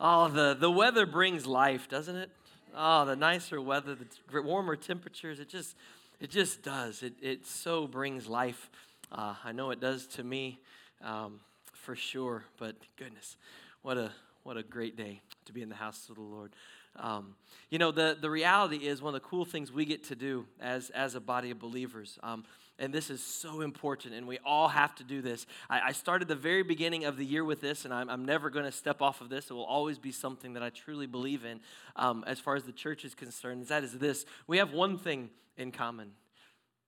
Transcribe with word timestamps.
Oh, 0.00 0.28
the, 0.28 0.54
the 0.54 0.70
weather 0.70 1.06
brings 1.06 1.46
life, 1.46 1.88
doesn't 1.88 2.14
it? 2.14 2.30
Oh, 2.76 3.04
the 3.04 3.16
nicer 3.16 3.60
weather, 3.60 3.96
the 4.30 4.42
warmer 4.42 4.76
temperatures, 4.76 5.40
it 5.40 5.48
just, 5.48 5.74
it 6.20 6.30
just 6.30 6.62
does. 6.62 7.02
It, 7.02 7.14
it 7.20 7.46
so 7.46 7.86
brings 7.86 8.28
life. 8.28 8.70
Uh, 9.10 9.34
I 9.44 9.52
know 9.52 9.70
it 9.70 9.80
does 9.80 10.06
to 10.08 10.22
me 10.22 10.60
um, 11.02 11.40
for 11.72 11.96
sure, 11.96 12.44
but 12.58 12.76
goodness, 12.96 13.36
what 13.82 13.96
a, 13.96 14.12
what 14.44 14.56
a 14.56 14.62
great 14.62 14.96
day 14.96 15.20
to 15.46 15.52
be 15.52 15.62
in 15.62 15.68
the 15.68 15.74
house 15.74 16.08
of 16.08 16.14
the 16.14 16.22
Lord. 16.22 16.52
Um, 16.96 17.34
you 17.70 17.78
know, 17.78 17.90
the, 17.90 18.16
the 18.20 18.30
reality 18.30 18.76
is 18.86 19.02
one 19.02 19.14
of 19.14 19.20
the 19.20 19.28
cool 19.28 19.44
things 19.44 19.72
we 19.72 19.84
get 19.84 20.04
to 20.04 20.14
do 20.14 20.46
as, 20.60 20.90
as 20.90 21.14
a 21.16 21.20
body 21.20 21.50
of 21.50 21.58
believers. 21.58 22.18
Um, 22.22 22.44
and 22.78 22.92
this 22.92 23.10
is 23.10 23.22
so 23.22 23.60
important, 23.60 24.14
and 24.14 24.26
we 24.26 24.38
all 24.44 24.68
have 24.68 24.94
to 24.96 25.04
do 25.04 25.20
this. 25.20 25.46
I, 25.68 25.80
I 25.80 25.92
started 25.92 26.28
the 26.28 26.36
very 26.36 26.62
beginning 26.62 27.04
of 27.04 27.16
the 27.16 27.24
year 27.24 27.44
with 27.44 27.60
this, 27.60 27.84
and 27.84 27.92
I'm, 27.92 28.08
I'm 28.08 28.24
never 28.24 28.50
going 28.50 28.64
to 28.64 28.72
step 28.72 29.02
off 29.02 29.20
of 29.20 29.28
this. 29.28 29.50
It 29.50 29.54
will 29.54 29.64
always 29.64 29.98
be 29.98 30.12
something 30.12 30.52
that 30.54 30.62
I 30.62 30.70
truly 30.70 31.06
believe 31.06 31.44
in 31.44 31.60
um, 31.96 32.24
as 32.26 32.38
far 32.38 32.54
as 32.54 32.64
the 32.64 32.72
church 32.72 33.04
is 33.04 33.14
concerned. 33.14 33.66
That 33.66 33.84
is 33.84 33.92
this 33.92 34.24
we 34.46 34.58
have 34.58 34.72
one 34.72 34.98
thing 34.98 35.30
in 35.56 35.72
common. 35.72 36.12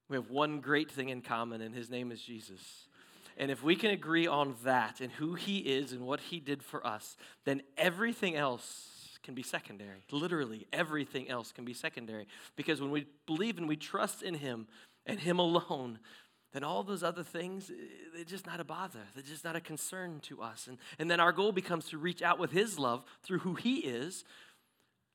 We 0.09 0.17
have 0.17 0.31
one 0.31 0.61
great 0.61 0.91
thing 0.91 1.09
in 1.09 1.23
common, 1.23 1.61
and 1.61 1.75
his 1.75 1.89
name 1.89 2.11
is 2.11 2.21
Jesus. 2.21 2.87
And 3.37 3.51
if 3.51 3.63
we 3.63 3.75
can 3.75 3.91
agree 3.91 4.27
on 4.27 4.57
that 4.65 5.01
and 5.01 5.11
who 5.13 5.35
he 5.35 5.59
is 5.59 5.93
and 5.93 6.03
what 6.03 6.21
he 6.21 6.41
did 6.41 6.63
for 6.63 6.87
us, 6.87 7.17
then 7.45 7.63
everything 7.79 8.37
else 8.37 9.19
can 9.23 9.35
be 9.35 9.43
secondary. 9.43 10.05
Literally, 10.11 10.67
everything 10.73 11.29
else 11.29 11.53
can 11.53 11.65
be 11.65 11.73
secondary. 11.73 12.27
Because 12.57 12.81
when 12.81 12.91
we 12.91 13.07
believe 13.27 13.59
and 13.59 13.69
we 13.69 13.77
trust 13.77 14.23
in 14.23 14.35
him, 14.35 14.67
and 15.07 15.21
Him 15.21 15.39
alone, 15.39 15.99
then 16.53 16.65
all 16.65 16.83
those 16.83 17.03
other 17.03 17.23
things, 17.23 17.71
eh, 17.71 17.75
they're 18.15 18.25
just 18.25 18.47
not 18.47 18.61
a 18.61 18.65
bother. 18.65 19.01
They're 19.15 19.23
just 19.23 19.45
not 19.45 19.57
a 19.57 19.61
concern 19.61 20.21
to 20.25 20.43
us. 20.43 20.67
And, 20.67 20.79
and 20.99 21.11
then 21.11 21.21
our 21.21 21.33
goal 21.33 21.53
becomes 21.53 21.89
to 21.91 21.99
reach 21.99 22.23
out 22.23 22.39
with 22.39 22.51
His 22.51 22.79
love 22.79 23.05
through 23.23 23.41
who 23.41 23.55
He 23.55 23.77
is, 23.77 24.25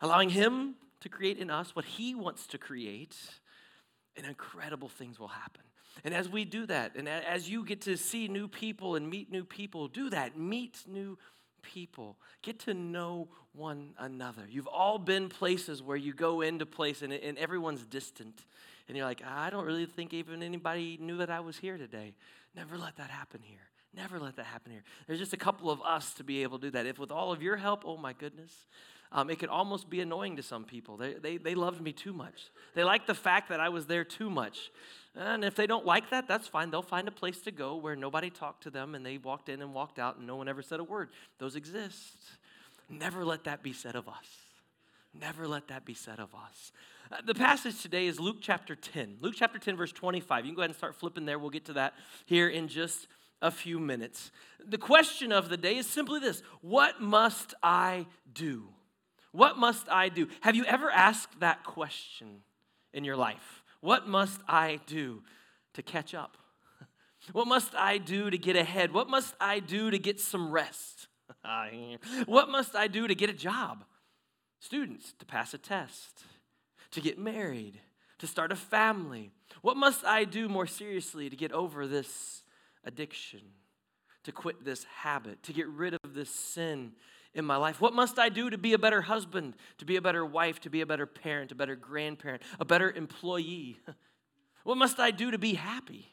allowing 0.02 0.30
Him 0.30 0.76
to 1.02 1.10
create 1.10 1.38
in 1.38 1.50
us 1.50 1.76
what 1.76 1.86
He 1.86 2.16
wants 2.16 2.48
to 2.48 2.58
create, 2.58 3.18
and 4.16 4.26
incredible 4.26 4.90
things 4.90 5.20
will 5.20 5.28
happen. 5.28 5.62
And 6.04 6.14
as 6.14 6.30
we 6.30 6.46
do 6.46 6.66
that, 6.66 6.96
and 6.96 7.08
as 7.08 7.50
you 7.50 7.64
get 7.64 7.82
to 7.82 7.98
see 7.98 8.28
new 8.28 8.48
people 8.48 8.96
and 8.96 9.10
meet 9.10 9.32
new 9.32 9.46
people, 9.46 9.88
do 9.88 10.10
that. 10.10 10.38
Meet 10.38 10.84
new 10.88 11.18
people. 11.62 12.18
Get 12.42 12.60
to 12.62 12.74
know 12.74 13.30
one 13.54 13.94
another. 13.98 14.44
You've 14.50 14.68
all 14.68 15.00
been 15.00 15.30
places 15.30 15.82
where 15.82 15.98
you 15.98 16.14
go 16.14 16.42
into 16.42 16.66
place 16.66 17.02
and, 17.02 17.14
and 17.14 17.38
everyone's 17.38 17.86
distant 17.86 18.46
and 18.88 18.96
you're 18.96 19.06
like, 19.06 19.24
I 19.26 19.50
don't 19.50 19.66
really 19.66 19.86
think 19.86 20.14
even 20.14 20.44
anybody 20.44 20.98
knew 21.02 21.18
that 21.18 21.30
I 21.30 21.40
was 21.40 21.58
here 21.58 21.78
today. 21.78 22.14
Never 22.56 22.78
let 22.78 22.98
that 22.98 23.10
happen 23.10 23.42
here. 23.44 23.70
Never 23.96 24.20
let 24.20 24.36
that 24.36 24.46
happen 24.46 24.72
here. 24.72 24.84
There's 25.08 25.20
just 25.20 25.34
a 25.34 25.38
couple 25.38 25.72
of 25.72 25.82
us 25.82 26.14
to 26.16 26.24
be 26.24 26.44
able 26.44 26.60
to 26.60 26.68
do 26.68 26.72
that. 26.72 26.86
If 26.86 27.00
with 27.00 27.12
all 27.12 27.32
of 27.32 27.42
your 27.42 27.58
help, 27.58 27.84
oh 27.86 27.98
my 27.98 28.14
goodness, 28.14 28.52
um, 29.12 29.30
it 29.30 29.40
could 29.40 29.50
almost 29.50 29.90
be 29.90 30.02
annoying 30.02 30.36
to 30.36 30.44
some 30.44 30.66
people. 30.66 30.98
They, 30.98 31.14
they, 31.14 31.38
they 31.38 31.56
loved 31.56 31.82
me 31.82 31.94
too 31.94 32.12
much. 32.12 32.52
They 32.74 32.84
liked 32.84 33.08
the 33.08 33.14
fact 33.14 33.50
that 33.50 33.60
I 33.60 33.70
was 33.70 33.86
there 33.86 34.04
too 34.04 34.30
much. 34.30 34.72
And 35.16 35.46
if 35.46 35.56
they 35.56 35.68
don't 35.68 35.86
like 35.86 36.10
that, 36.10 36.28
that's 36.28 36.48
fine. 36.48 36.72
They'll 36.72 36.82
find 36.82 37.08
a 37.08 37.12
place 37.12 37.40
to 37.42 37.52
go 37.52 37.78
where 37.78 37.96
nobody 37.96 38.30
talked 38.30 38.64
to 38.64 38.70
them 38.70 38.94
and 38.96 39.06
they 39.06 39.18
walked 39.18 39.48
in 39.48 39.62
and 39.62 39.74
walked 39.74 40.00
out 40.00 40.18
and 40.18 40.28
no 40.28 40.36
one 40.36 40.50
ever 40.50 40.62
said 40.62 40.82
a 40.82 40.84
word. 40.84 41.10
Those 41.40 41.56
exist. 41.56 42.18
Never 42.90 43.24
let 43.24 43.46
that 43.46 43.64
be 43.64 43.72
said 43.72 43.96
of 43.96 44.10
us. 44.10 44.28
Never 45.20 45.48
let 45.48 45.70
that 45.70 45.86
be 45.86 45.94
said 45.94 46.20
of 46.20 46.36
us. 46.36 46.74
Uh, 47.12 47.18
the 47.24 47.36
passage 47.36 47.82
today 47.82 48.08
is 48.08 48.20
Luke 48.20 48.38
chapter 48.42 48.76
10. 48.76 49.18
Luke 49.22 49.36
chapter 49.38 49.60
10, 49.60 49.78
verse 49.78 49.92
25. 49.92 50.46
You 50.46 50.52
can 50.52 50.56
go 50.56 50.62
ahead 50.62 50.72
and 50.72 50.78
start 50.78 50.96
flipping 50.96 51.26
there. 51.26 51.38
We'll 51.38 51.52
get 51.52 51.66
to 51.66 51.74
that 51.74 51.94
here 52.26 52.50
in 52.50 52.68
just 52.68 53.08
a 53.42 53.52
few 53.52 53.80
minutes. 53.80 54.32
The 54.66 54.80
question 54.80 55.32
of 55.32 55.50
the 55.50 55.58
day 55.58 55.78
is 55.78 55.88
simply 55.88 56.20
this 56.20 56.42
What 56.62 57.02
must 57.02 57.54
I 57.62 58.08
do? 58.34 58.70
What 59.32 59.58
must 59.58 59.88
I 59.90 60.10
do? 60.10 60.30
Have 60.42 60.56
you 60.56 60.66
ever 60.66 60.90
asked 60.90 61.40
that 61.42 61.64
question 61.64 62.42
in 62.94 63.04
your 63.04 63.18
life? 63.18 63.64
What 63.82 64.08
must 64.08 64.42
I 64.48 64.80
do 64.88 65.22
to 65.74 65.84
catch 65.84 66.14
up? 66.14 66.38
What 67.34 67.48
must 67.48 67.74
I 67.74 67.98
do 67.98 68.30
to 68.30 68.38
get 68.38 68.56
ahead? 68.56 68.94
What 68.94 69.10
must 69.10 69.34
I 69.42 69.60
do 69.60 69.90
to 69.90 69.98
get 69.98 70.20
some 70.20 70.52
rest? 70.52 71.08
what 72.26 72.50
must 72.50 72.76
I 72.76 72.88
do 72.88 73.08
to 73.08 73.16
get 73.16 73.32
a 73.32 73.34
job? 73.34 73.84
Students, 74.60 75.14
to 75.20 75.26
pass 75.26 75.54
a 75.54 75.58
test, 75.58 76.24
to 76.96 77.02
get 77.02 77.20
married, 77.20 77.80
to 78.20 78.28
start 78.28 78.52
a 78.52 78.56
family. 78.56 79.32
What 79.62 79.78
must 79.78 80.04
I 80.04 80.24
do 80.24 80.50
more 80.50 80.66
seriously 80.66 81.30
to 81.30 81.36
get 81.36 81.52
over 81.52 81.88
this 81.88 82.44
addiction, 82.84 83.42
to 84.24 84.32
quit 84.32 84.64
this 84.66 84.86
habit, 84.86 85.44
to 85.44 85.54
get 85.54 85.68
rid 85.68 85.94
of 85.94 86.14
this 86.14 86.30
sin 86.30 86.94
in 87.34 87.46
my 87.46 87.58
life? 87.58 87.80
What 87.80 87.94
must 87.94 88.18
I 88.18 88.30
do 88.30 88.50
to 88.50 88.58
be 88.58 88.74
a 88.74 88.80
better 88.80 89.02
husband, 89.02 89.56
to 89.78 89.86
be 89.86 89.98
a 89.98 90.02
better 90.02 90.26
wife, 90.26 90.60
to 90.62 90.70
be 90.70 90.82
a 90.82 90.86
better 90.86 91.06
parent, 91.06 91.52
a 91.52 91.56
better 91.56 91.76
grandparent, 91.76 92.42
a 92.60 92.66
better 92.66 92.92
employee? 92.92 93.78
What 94.64 94.80
must 94.80 95.00
I 95.00 95.12
do 95.12 95.30
to 95.30 95.38
be 95.38 95.54
happy 95.54 96.08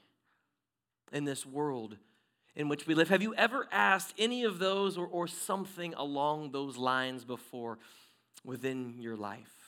in 1.10 1.24
this 1.24 1.46
world 1.46 1.96
in 2.54 2.68
which 2.68 2.86
we 2.86 2.94
live? 2.94 3.08
Have 3.08 3.22
you 3.22 3.34
ever 3.34 3.66
asked 3.72 4.12
any 4.18 4.44
of 4.44 4.58
those 4.58 4.98
or, 4.98 5.06
or 5.06 5.26
something 5.26 5.94
along 5.94 6.50
those 6.52 6.76
lines 6.76 7.24
before? 7.24 7.78
within 8.44 8.96
your 8.98 9.16
life? 9.16 9.61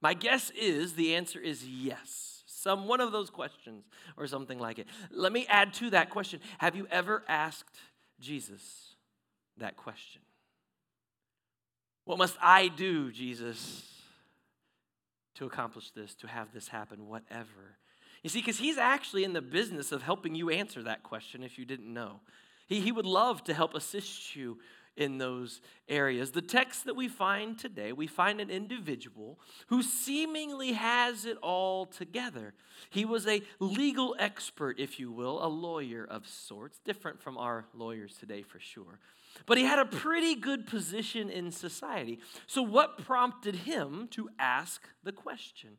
My 0.00 0.14
guess 0.14 0.50
is 0.50 0.94
the 0.94 1.14
answer 1.14 1.40
is 1.40 1.66
yes. 1.66 2.42
Some 2.46 2.88
one 2.88 3.00
of 3.00 3.12
those 3.12 3.30
questions 3.30 3.84
or 4.16 4.26
something 4.26 4.58
like 4.58 4.78
it. 4.78 4.86
Let 5.10 5.32
me 5.32 5.46
add 5.48 5.72
to 5.74 5.90
that 5.90 6.10
question. 6.10 6.40
Have 6.58 6.76
you 6.76 6.86
ever 6.90 7.22
asked 7.28 7.76
Jesus 8.20 8.94
that 9.58 9.76
question? 9.76 10.22
What 12.04 12.18
must 12.18 12.36
I 12.40 12.68
do, 12.68 13.10
Jesus, 13.10 13.84
to 15.34 15.44
accomplish 15.44 15.90
this, 15.90 16.14
to 16.16 16.28
have 16.28 16.52
this 16.52 16.68
happen, 16.68 17.08
whatever? 17.08 17.78
You 18.22 18.30
see, 18.30 18.40
because 18.40 18.58
he's 18.58 18.78
actually 18.78 19.24
in 19.24 19.32
the 19.32 19.42
business 19.42 19.92
of 19.92 20.02
helping 20.02 20.34
you 20.34 20.50
answer 20.50 20.82
that 20.82 21.02
question 21.02 21.42
if 21.42 21.58
you 21.58 21.64
didn't 21.64 21.92
know. 21.92 22.20
He, 22.66 22.80
he 22.80 22.92
would 22.92 23.06
love 23.06 23.44
to 23.44 23.54
help 23.54 23.74
assist 23.74 24.34
you 24.34 24.58
in 24.96 25.18
those 25.18 25.60
areas. 25.88 26.32
The 26.32 26.42
text 26.42 26.84
that 26.86 26.96
we 26.96 27.08
find 27.08 27.58
today, 27.58 27.92
we 27.92 28.06
find 28.06 28.40
an 28.40 28.50
individual 28.50 29.38
who 29.68 29.82
seemingly 29.82 30.72
has 30.72 31.24
it 31.24 31.36
all 31.42 31.86
together. 31.86 32.54
He 32.90 33.04
was 33.04 33.26
a 33.26 33.42
legal 33.58 34.16
expert, 34.18 34.78
if 34.78 34.98
you 34.98 35.12
will, 35.12 35.44
a 35.44 35.48
lawyer 35.48 36.06
of 36.08 36.26
sorts, 36.26 36.80
different 36.84 37.20
from 37.20 37.36
our 37.36 37.66
lawyers 37.74 38.16
today 38.18 38.42
for 38.42 38.58
sure. 38.58 38.98
But 39.44 39.58
he 39.58 39.64
had 39.64 39.78
a 39.78 39.84
pretty 39.84 40.34
good 40.34 40.66
position 40.66 41.28
in 41.28 41.50
society. 41.50 42.20
So, 42.46 42.62
what 42.62 43.04
prompted 43.04 43.54
him 43.54 44.08
to 44.12 44.30
ask 44.38 44.88
the 45.04 45.12
question? 45.12 45.76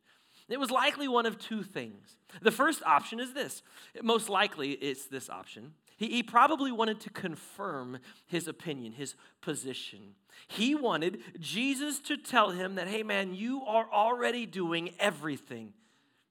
It 0.50 0.60
was 0.60 0.72
likely 0.72 1.08
one 1.08 1.26
of 1.26 1.38
two 1.40 1.64
things. 1.64 2.18
The 2.42 2.52
first 2.52 2.82
option 2.84 3.20
is 3.20 3.34
this. 3.34 3.64
Most 4.02 4.30
likely, 4.30 4.72
it's 4.72 5.06
this 5.06 5.30
option. 5.30 5.74
He, 5.98 6.08
he 6.08 6.24
probably 6.24 6.72
wanted 6.72 7.02
to 7.02 7.10
confirm 7.10 8.00
his 8.26 8.48
opinion, 8.48 8.94
his 8.94 9.16
position. 9.42 10.16
He 10.48 10.76
wanted 10.76 11.20
Jesus 11.40 12.00
to 12.02 12.16
tell 12.16 12.52
him 12.52 12.76
that, 12.76 12.88
hey, 12.88 13.04
man, 13.04 13.34
you 13.34 13.64
are 13.66 13.88
already 13.92 14.46
doing 14.46 14.92
everything 15.00 15.74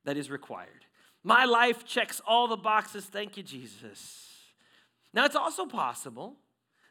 that 0.05 0.17
is 0.17 0.31
required. 0.31 0.87
My 1.23 1.45
life 1.45 1.85
checks 1.85 2.23
all 2.27 2.47
the 2.47 2.57
boxes. 2.57 3.05
Thank 3.05 3.37
you, 3.37 3.43
Jesus. 3.43 4.31
Now, 5.13 5.25
it's 5.25 5.37
also 5.37 5.67
possible 5.67 6.37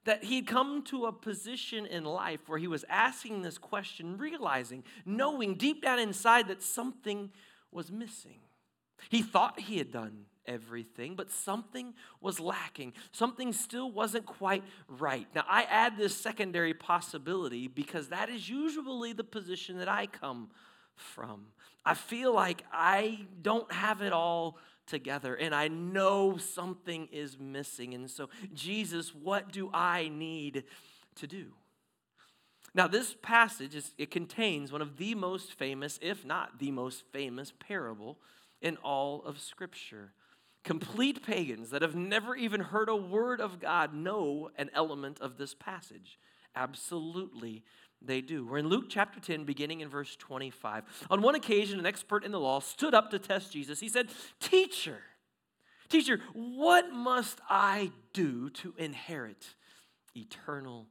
that 0.03 0.25
he'd 0.25 0.45
come 0.45 0.83
to 0.83 1.05
a 1.05 1.11
position 1.11 1.85
in 1.85 2.03
life 2.03 2.41
where 2.47 2.59
he 2.59 2.67
was 2.67 2.85
asking 2.89 3.41
this 3.41 3.57
question, 3.57 4.17
realizing, 4.17 4.83
knowing 5.05 5.55
deep 5.55 5.81
down 5.81 5.99
inside 5.99 6.49
that 6.49 6.61
something 6.61 7.31
was 7.71 7.91
missing. 7.91 8.39
He 9.09 9.21
thought 9.21 9.61
he 9.61 9.77
had 9.77 9.91
done 9.91 10.25
everything, 10.47 11.15
but 11.15 11.31
something 11.31 11.93
was 12.21 12.39
lacking. 12.39 12.93
Something 13.11 13.53
still 13.53 13.91
wasn't 13.91 14.25
quite 14.25 14.63
right. 14.87 15.27
Now, 15.35 15.45
I 15.47 15.63
add 15.63 15.97
this 15.97 16.15
secondary 16.15 16.73
possibility 16.73 17.67
because 17.67 18.09
that 18.09 18.29
is 18.29 18.49
usually 18.49 19.13
the 19.13 19.23
position 19.23 19.77
that 19.79 19.89
I 19.89 20.07
come 20.07 20.49
from. 20.95 21.47
I 21.85 21.93
feel 21.93 22.33
like 22.33 22.63
I 22.71 23.27
don't 23.41 23.71
have 23.71 24.01
it 24.01 24.13
all 24.13 24.57
together 24.87 25.35
and 25.35 25.53
I 25.53 25.67
know 25.67 26.37
something 26.37 27.07
is 27.11 27.37
missing. 27.39 27.93
And 27.93 28.09
so, 28.09 28.29
Jesus, 28.53 29.13
what 29.13 29.51
do 29.51 29.69
I 29.73 30.09
need 30.09 30.63
to 31.15 31.27
do? 31.27 31.47
Now, 32.73 32.87
this 32.87 33.15
passage 33.21 33.73
is, 33.73 33.93
it 33.97 34.11
contains 34.11 34.71
one 34.71 34.81
of 34.81 34.97
the 34.97 35.15
most 35.15 35.53
famous, 35.53 35.97
if 36.01 36.25
not 36.25 36.59
the 36.59 36.71
most 36.71 37.03
famous, 37.13 37.53
parable 37.57 38.19
in 38.61 38.75
all 38.77 39.23
of 39.23 39.39
Scripture. 39.39 40.11
Complete 40.65 41.23
pagans 41.23 41.69
that 41.69 41.83
have 41.83 41.95
never 41.95 42.35
even 42.35 42.59
heard 42.59 42.89
a 42.89 42.95
word 42.95 43.39
of 43.39 43.59
God 43.59 43.93
know 43.93 44.49
an 44.57 44.71
element 44.73 45.21
of 45.21 45.37
this 45.37 45.53
passage. 45.53 46.19
Absolutely, 46.55 47.63
they 48.01 48.19
do. 48.19 48.45
We're 48.45 48.57
in 48.57 48.67
Luke 48.67 48.85
chapter 48.89 49.19
10, 49.19 49.45
beginning 49.45 49.81
in 49.81 49.89
verse 49.89 50.15
25. 50.15 51.05
On 51.11 51.21
one 51.21 51.35
occasion, 51.35 51.77
an 51.77 51.85
expert 51.85 52.25
in 52.25 52.31
the 52.31 52.39
law 52.39 52.59
stood 52.59 52.95
up 52.95 53.11
to 53.11 53.19
test 53.19 53.53
Jesus. 53.53 53.79
He 53.79 53.87
said, 53.87 54.09
Teacher, 54.39 54.97
teacher, 55.87 56.19
what 56.33 56.91
must 56.91 57.39
I 57.47 57.91
do 58.13 58.49
to 58.49 58.73
inherit 58.77 59.53
eternal 60.17 60.87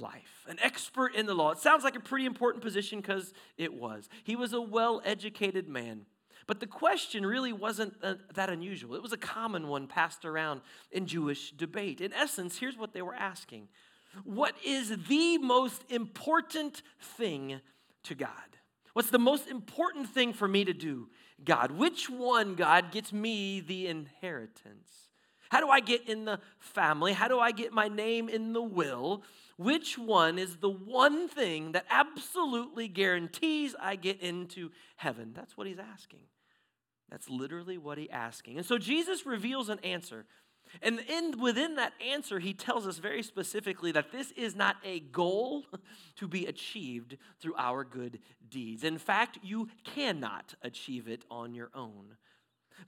life. 0.00 0.46
An 0.48 0.58
expert 0.60 1.14
in 1.14 1.26
the 1.26 1.34
law. 1.34 1.50
It 1.50 1.58
sounds 1.58 1.84
like 1.84 1.96
a 1.96 2.00
pretty 2.00 2.26
important 2.26 2.62
position 2.62 3.00
because 3.00 3.32
it 3.56 3.74
was. 3.74 4.08
He 4.24 4.36
was 4.36 4.52
a 4.52 4.60
well 4.60 5.02
educated 5.04 5.68
man. 5.68 6.06
But 6.46 6.60
the 6.60 6.66
question 6.66 7.24
really 7.24 7.52
wasn't 7.52 7.94
that 8.00 8.50
unusual. 8.50 8.94
It 8.94 9.02
was 9.02 9.12
a 9.12 9.18
common 9.18 9.68
one 9.68 9.86
passed 9.86 10.24
around 10.24 10.60
in 10.90 11.06
Jewish 11.06 11.52
debate. 11.52 12.00
In 12.00 12.12
essence, 12.12 12.58
here's 12.58 12.76
what 12.76 12.92
they 12.92 13.02
were 13.02 13.14
asking 13.14 13.68
What 14.24 14.54
is 14.64 14.96
the 15.08 15.38
most 15.38 15.82
important 15.90 16.82
thing 17.16 17.60
to 18.04 18.14
God? 18.14 18.30
What's 18.92 19.10
the 19.10 19.18
most 19.18 19.48
important 19.48 20.08
thing 20.08 20.32
for 20.32 20.46
me 20.46 20.64
to 20.64 20.74
do, 20.74 21.08
God? 21.44 21.70
Which 21.70 22.10
one, 22.10 22.54
God, 22.54 22.92
gets 22.92 23.12
me 23.12 23.60
the 23.60 23.86
inheritance? 23.86 25.08
How 25.50 25.60
do 25.60 25.68
I 25.68 25.80
get 25.80 26.08
in 26.08 26.24
the 26.24 26.40
family? 26.58 27.12
How 27.12 27.28
do 27.28 27.38
I 27.38 27.52
get 27.52 27.72
my 27.72 27.88
name 27.88 28.28
in 28.28 28.52
the 28.52 28.62
will? 28.62 29.22
Which 29.58 29.98
one 29.98 30.38
is 30.38 30.56
the 30.56 30.70
one 30.70 31.28
thing 31.28 31.72
that 31.72 31.84
absolutely 31.90 32.88
guarantees 32.88 33.74
I 33.78 33.96
get 33.96 34.20
into 34.20 34.70
heaven? 34.96 35.32
That's 35.34 35.56
what 35.56 35.66
he's 35.66 35.78
asking. 35.78 36.20
That's 37.12 37.28
literally 37.28 37.76
what 37.76 37.98
he's 37.98 38.08
asking. 38.10 38.56
And 38.56 38.64
so 38.64 38.78
Jesus 38.78 39.26
reveals 39.26 39.68
an 39.68 39.78
answer. 39.80 40.24
And 40.80 40.98
in, 41.00 41.38
within 41.38 41.74
that 41.74 41.92
answer, 42.02 42.38
he 42.38 42.54
tells 42.54 42.86
us 42.86 42.96
very 42.96 43.22
specifically 43.22 43.92
that 43.92 44.10
this 44.12 44.30
is 44.30 44.56
not 44.56 44.76
a 44.82 45.00
goal 45.00 45.66
to 46.16 46.26
be 46.26 46.46
achieved 46.46 47.18
through 47.38 47.54
our 47.58 47.84
good 47.84 48.18
deeds. 48.48 48.82
In 48.82 48.96
fact, 48.96 49.38
you 49.42 49.68
cannot 49.84 50.54
achieve 50.62 51.06
it 51.06 51.26
on 51.30 51.54
your 51.54 51.68
own. 51.74 52.16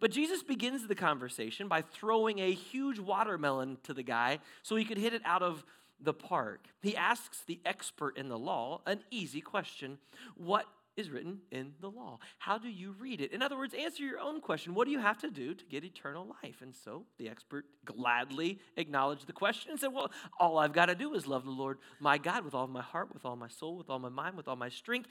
But 0.01 0.11
Jesus 0.11 0.43
begins 0.43 0.87
the 0.87 0.95
conversation 0.95 1.69
by 1.69 1.83
throwing 1.83 2.39
a 2.39 2.51
huge 2.51 2.99
watermelon 2.99 3.77
to 3.83 3.93
the 3.93 4.03
guy 4.03 4.39
so 4.63 4.75
he 4.75 4.87
could 4.87 4.97
hit 4.97 5.13
it 5.13 5.23
out 5.27 5.43
of 5.43 5.67
the 6.01 6.15
park. 6.15 6.67
He 6.81 6.97
asks 6.97 7.43
the 7.47 7.61
expert 7.67 8.17
in 8.17 8.31
the 8.31 8.39
law 8.39 8.81
an 8.87 9.01
easy 9.11 9.43
question 9.43 9.99
What 10.35 10.65
is 10.97 11.11
written 11.11 11.41
in 11.51 11.73
the 11.81 11.89
law? 11.89 12.19
How 12.39 12.59
do 12.59 12.69
you 12.69 12.95
read 12.99 13.21
it? 13.21 13.33
In 13.33 13.43
other 13.43 13.57
words, 13.57 13.75
answer 13.75 14.03
your 14.03 14.21
own 14.21 14.41
question 14.41 14.75
What 14.75 14.87
do 14.87 14.93
you 14.93 15.01
have 15.01 15.19
to 15.19 15.31
do 15.31 15.55
to 15.55 15.65
get 15.67 15.85
eternal 15.85 16.35
life? 16.43 16.63
And 16.63 16.75
so 16.75 17.05
the 17.19 17.29
expert 17.29 17.65
gladly 17.85 18.61
acknowledged 18.77 19.27
the 19.27 19.33
question 19.33 19.71
and 19.71 19.81
said, 19.81 19.93
Well, 19.93 20.11
all 20.39 20.59
I've 20.59 20.73
got 20.73 20.87
to 20.87 20.95
do 20.95 21.15
is 21.15 21.27
love 21.27 21.45
the 21.45 21.51
Lord 21.51 21.79
my 22.01 22.19
God 22.19 22.45
with 22.45 22.55
all 22.55 22.67
my 22.67 22.83
heart, 22.83 23.13
with 23.13 23.25
all 23.25 23.37
my 23.37 23.49
soul, 23.49 23.77
with 23.77 23.91
all 23.91 23.99
my 23.99 24.09
mind, 24.09 24.37
with 24.37 24.49
all 24.49 24.57
my 24.57 24.69
strength. 24.69 25.09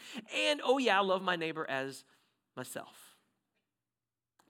And 0.47 0.61
oh, 0.63 0.77
yeah, 0.77 0.99
love 0.99 1.21
my 1.21 1.35
neighbor 1.35 1.69
as 1.69 2.03
myself. 2.55 2.95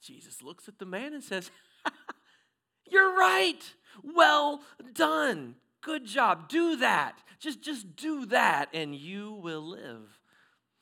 Jesus 0.01 0.41
looks 0.41 0.67
at 0.67 0.79
the 0.79 0.85
man 0.85 1.13
and 1.13 1.23
says, 1.23 1.49
You're 2.85 3.15
right. 3.17 3.61
Well 4.03 4.61
done. 4.93 5.55
Good 5.81 6.05
job. 6.05 6.49
Do 6.49 6.77
that. 6.77 7.17
Just, 7.39 7.61
just 7.61 7.95
do 7.95 8.25
that, 8.27 8.69
and 8.73 8.95
you 8.95 9.33
will 9.33 9.67
live. 9.67 10.19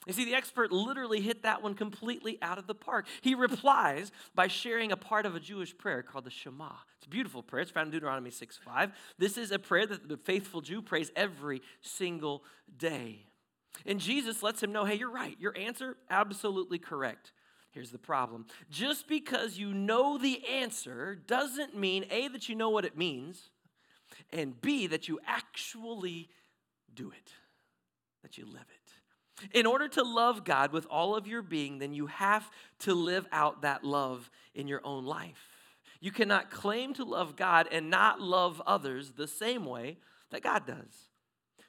You 0.07 0.13
see, 0.13 0.25
the 0.25 0.33
expert 0.33 0.71
literally 0.71 1.21
hit 1.21 1.43
that 1.43 1.61
one 1.61 1.75
completely 1.75 2.39
out 2.41 2.57
of 2.57 2.65
the 2.65 2.73
park. 2.73 3.05
He 3.21 3.35
replies 3.35 4.11
by 4.33 4.47
sharing 4.47 4.91
a 4.91 4.97
part 4.97 5.27
of 5.27 5.35
a 5.35 5.39
Jewish 5.39 5.77
prayer 5.77 6.01
called 6.01 6.25
the 6.25 6.31
Shema. 6.31 6.71
It's 6.97 7.05
a 7.05 7.09
beautiful 7.09 7.43
prayer. 7.43 7.61
It's 7.61 7.71
found 7.71 7.87
in 7.87 7.91
Deuteronomy 7.91 8.31
6 8.31 8.57
5. 8.57 8.91
This 9.19 9.37
is 9.37 9.51
a 9.51 9.59
prayer 9.59 9.85
that 9.85 10.09
the 10.09 10.17
faithful 10.17 10.61
Jew 10.61 10.81
prays 10.81 11.11
every 11.15 11.61
single 11.81 12.43
day. 12.77 13.27
And 13.85 13.99
Jesus 13.99 14.41
lets 14.41 14.63
him 14.63 14.71
know 14.71 14.85
hey, 14.85 14.95
you're 14.95 15.11
right. 15.11 15.37
Your 15.39 15.55
answer, 15.55 15.97
absolutely 16.09 16.79
correct. 16.79 17.31
Here's 17.71 17.91
the 17.91 17.99
problem 17.99 18.47
just 18.69 19.07
because 19.07 19.57
you 19.57 19.73
know 19.73 20.17
the 20.17 20.41
answer 20.47 21.15
doesn't 21.15 21.77
mean 21.77 22.05
A, 22.09 22.27
that 22.29 22.49
you 22.49 22.55
know 22.55 22.69
what 22.69 22.85
it 22.85 22.97
means, 22.97 23.49
and 24.33 24.59
B, 24.59 24.87
that 24.87 25.07
you 25.07 25.19
actually 25.25 26.29
do 26.93 27.11
it, 27.11 27.31
that 28.23 28.37
you 28.37 28.45
live 28.45 28.61
it. 28.61 28.80
In 29.53 29.65
order 29.65 29.87
to 29.89 30.03
love 30.03 30.43
God 30.43 30.71
with 30.71 30.85
all 30.89 31.15
of 31.15 31.27
your 31.27 31.41
being, 31.41 31.79
then 31.79 31.93
you 31.93 32.07
have 32.07 32.49
to 32.79 32.93
live 32.93 33.25
out 33.31 33.61
that 33.61 33.83
love 33.83 34.29
in 34.53 34.67
your 34.67 34.81
own 34.83 35.05
life. 35.05 35.49
You 35.99 36.11
cannot 36.11 36.49
claim 36.49 36.93
to 36.95 37.03
love 37.03 37.35
God 37.35 37.67
and 37.71 37.89
not 37.89 38.19
love 38.19 38.61
others 38.65 39.11
the 39.11 39.27
same 39.27 39.65
way 39.65 39.97
that 40.31 40.41
God 40.41 40.65
does. 40.65 41.09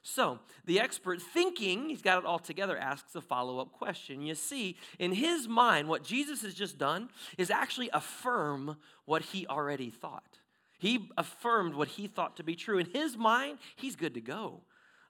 So, 0.05 0.39
the 0.65 0.81
expert, 0.81 1.21
thinking 1.21 1.87
he's 1.87 2.01
got 2.01 2.19
it 2.19 2.25
all 2.25 2.39
together, 2.39 2.77
asks 2.77 3.15
a 3.15 3.21
follow 3.21 3.59
up 3.59 3.71
question. 3.71 4.21
You 4.21 4.35
see, 4.35 4.75
in 4.99 5.13
his 5.13 5.47
mind, 5.47 5.87
what 5.87 6.03
Jesus 6.03 6.41
has 6.41 6.53
just 6.53 6.77
done 6.77 7.09
is 7.37 7.49
actually 7.49 7.89
affirm 7.93 8.75
what 9.05 9.21
he 9.21 9.47
already 9.47 9.89
thought. 9.89 10.39
He 10.77 11.09
affirmed 11.17 11.75
what 11.75 11.87
he 11.87 12.07
thought 12.07 12.35
to 12.35 12.43
be 12.43 12.55
true. 12.55 12.79
In 12.79 12.87
his 12.87 13.15
mind, 13.15 13.59
he's 13.77 13.95
good 13.95 14.15
to 14.15 14.21
go. 14.21 14.63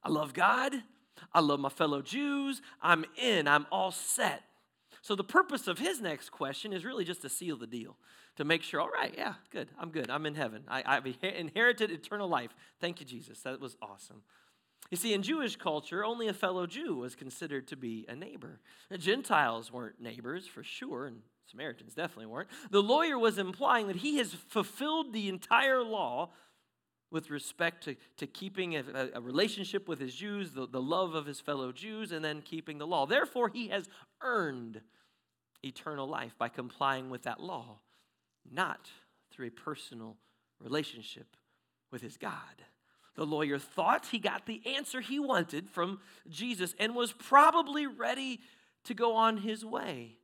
I 0.03 0.09
love 0.09 0.33
God. 0.33 0.73
I 1.33 1.39
love 1.39 1.59
my 1.59 1.69
fellow 1.69 2.01
Jews. 2.01 2.61
I'm 2.81 3.05
in. 3.21 3.47
I'm 3.47 3.65
all 3.71 3.91
set. 3.91 4.43
So, 5.01 5.15
the 5.15 5.23
purpose 5.23 5.67
of 5.67 5.79
his 5.79 5.99
next 5.99 6.29
question 6.29 6.71
is 6.71 6.85
really 6.85 7.03
just 7.03 7.21
to 7.23 7.29
seal 7.29 7.57
the 7.57 7.67
deal, 7.67 7.97
to 8.37 8.45
make 8.45 8.63
sure, 8.63 8.79
all 8.79 8.89
right, 8.89 9.13
yeah, 9.17 9.33
good. 9.51 9.69
I'm 9.77 9.89
good. 9.89 10.09
I'm 10.09 10.25
in 10.25 10.35
heaven. 10.35 10.63
I, 10.67 10.83
I've 10.85 11.05
inherited 11.21 11.91
eternal 11.91 12.29
life. 12.29 12.55
Thank 12.79 13.01
you, 13.01 13.05
Jesus. 13.05 13.41
That 13.41 13.59
was 13.59 13.75
awesome. 13.81 14.21
You 14.91 14.97
see, 14.97 15.13
in 15.13 15.23
Jewish 15.23 15.55
culture, 15.55 16.05
only 16.05 16.27
a 16.27 16.33
fellow 16.33 16.67
Jew 16.67 16.95
was 16.95 17.15
considered 17.15 17.67
to 17.69 17.75
be 17.75 18.05
a 18.07 18.15
neighbor. 18.15 18.59
The 18.89 18.97
Gentiles 18.97 19.71
weren't 19.71 19.99
neighbors 19.99 20.47
for 20.47 20.63
sure, 20.63 21.07
and 21.07 21.21
Samaritans 21.49 21.93
definitely 21.93 22.27
weren't. 22.27 22.49
The 22.69 22.81
lawyer 22.81 23.17
was 23.17 23.37
implying 23.37 23.87
that 23.87 23.97
he 23.97 24.17
has 24.17 24.33
fulfilled 24.33 25.11
the 25.11 25.29
entire 25.29 25.83
law 25.83 26.29
with 27.13 27.29
respect 27.29 27.83
to, 27.83 27.95
to 28.17 28.27
keeping 28.27 28.75
a, 28.75 28.83
a 29.13 29.21
relationship 29.21 29.87
with 29.87 29.99
his 29.99 30.15
Jews, 30.15 30.51
the, 30.51 30.67
the 30.67 30.81
love 30.81 31.13
of 31.13 31.27
his 31.27 31.39
fellow 31.39 31.71
Jews, 31.71 32.11
and 32.11 32.25
then 32.25 32.41
keeping 32.41 32.79
the 32.79 32.87
law. 32.87 33.05
Therefore, 33.05 33.47
he 33.47 33.69
has 33.69 33.87
earned 34.21 34.81
eternal 35.63 36.07
life 36.07 36.33
by 36.37 36.49
complying 36.49 37.09
with 37.11 37.23
that 37.23 37.39
law, 37.39 37.77
not 38.51 38.89
through 39.31 39.47
a 39.47 39.51
personal 39.51 40.17
relationship 40.59 41.37
with 41.91 42.01
his 42.01 42.17
God. 42.17 42.33
The 43.15 43.25
lawyer 43.25 43.59
thought 43.59 44.07
he 44.07 44.17
got 44.17 44.47
the 44.47 44.61
answer 44.65 44.99
he 44.99 45.19
wanted 45.19 45.69
from 45.69 45.99
Jesus 46.27 46.73
and 46.79 46.95
was 46.95 47.13
probably 47.13 47.85
ready 47.85 48.41
to 48.85 48.95
go 48.95 49.15
on 49.15 49.37
his 49.37 49.63
way. 49.63 50.17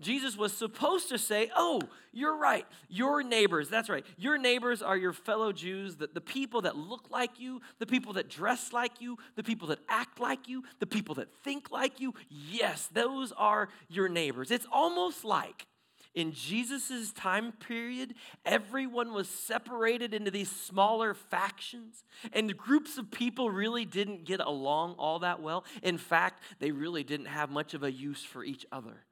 Jesus 0.00 0.36
was 0.36 0.52
supposed 0.52 1.08
to 1.10 1.18
say, 1.18 1.50
Oh, 1.56 1.80
you're 2.12 2.36
right. 2.36 2.66
Your 2.88 3.22
neighbors, 3.22 3.68
that's 3.68 3.88
right. 3.88 4.04
Your 4.16 4.38
neighbors 4.38 4.82
are 4.82 4.96
your 4.96 5.12
fellow 5.12 5.52
Jews, 5.52 5.96
the, 5.96 6.08
the 6.12 6.20
people 6.20 6.62
that 6.62 6.76
look 6.76 7.10
like 7.10 7.38
you, 7.38 7.60
the 7.78 7.86
people 7.86 8.14
that 8.14 8.28
dress 8.28 8.72
like 8.72 9.00
you, 9.00 9.18
the 9.36 9.42
people 9.42 9.68
that 9.68 9.78
act 9.88 10.20
like 10.20 10.48
you, 10.48 10.64
the 10.78 10.86
people 10.86 11.14
that 11.16 11.28
think 11.42 11.70
like 11.70 12.00
you. 12.00 12.14
Yes, 12.28 12.88
those 12.92 13.32
are 13.32 13.68
your 13.88 14.08
neighbors. 14.08 14.50
It's 14.50 14.66
almost 14.70 15.24
like 15.24 15.66
in 16.14 16.32
Jesus' 16.32 17.10
time 17.12 17.52
period, 17.52 18.14
everyone 18.44 19.14
was 19.14 19.28
separated 19.28 20.12
into 20.12 20.30
these 20.30 20.50
smaller 20.50 21.14
factions, 21.14 22.04
and 22.34 22.54
groups 22.54 22.98
of 22.98 23.10
people 23.10 23.50
really 23.50 23.86
didn't 23.86 24.24
get 24.24 24.40
along 24.40 24.96
all 24.98 25.20
that 25.20 25.40
well. 25.40 25.64
In 25.82 25.96
fact, 25.96 26.42
they 26.58 26.70
really 26.70 27.02
didn't 27.02 27.26
have 27.26 27.50
much 27.50 27.72
of 27.72 27.82
a 27.82 27.90
use 27.90 28.22
for 28.22 28.44
each 28.44 28.66
other. 28.70 29.04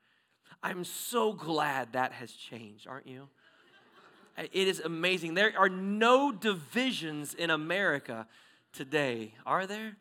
I'm 0.63 0.85
so 0.85 1.33
glad 1.33 1.93
that 1.93 2.13
has 2.13 2.33
changed, 2.33 2.87
aren't 2.87 3.07
you? 3.07 3.29
It 4.37 4.69
is 4.69 4.81
amazing. 4.81 5.35
There 5.35 5.53
are 5.59 5.69
no 5.69 6.33
divisions 6.33 7.35
in 7.35 7.51
America 7.51 8.27
today, 8.73 9.35
are 9.45 9.67
there? 9.67 9.97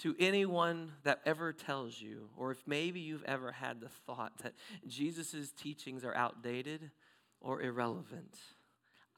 to 0.00 0.16
anyone 0.18 0.92
that 1.02 1.20
ever 1.26 1.52
tells 1.52 2.00
you, 2.00 2.30
or 2.36 2.50
if 2.50 2.66
maybe 2.66 3.00
you've 3.00 3.24
ever 3.24 3.52
had 3.52 3.80
the 3.80 3.88
thought 4.06 4.32
that 4.42 4.54
Jesus' 4.88 5.52
teachings 5.52 6.04
are 6.04 6.14
outdated 6.14 6.90
or 7.40 7.60
irrelevant, 7.60 8.38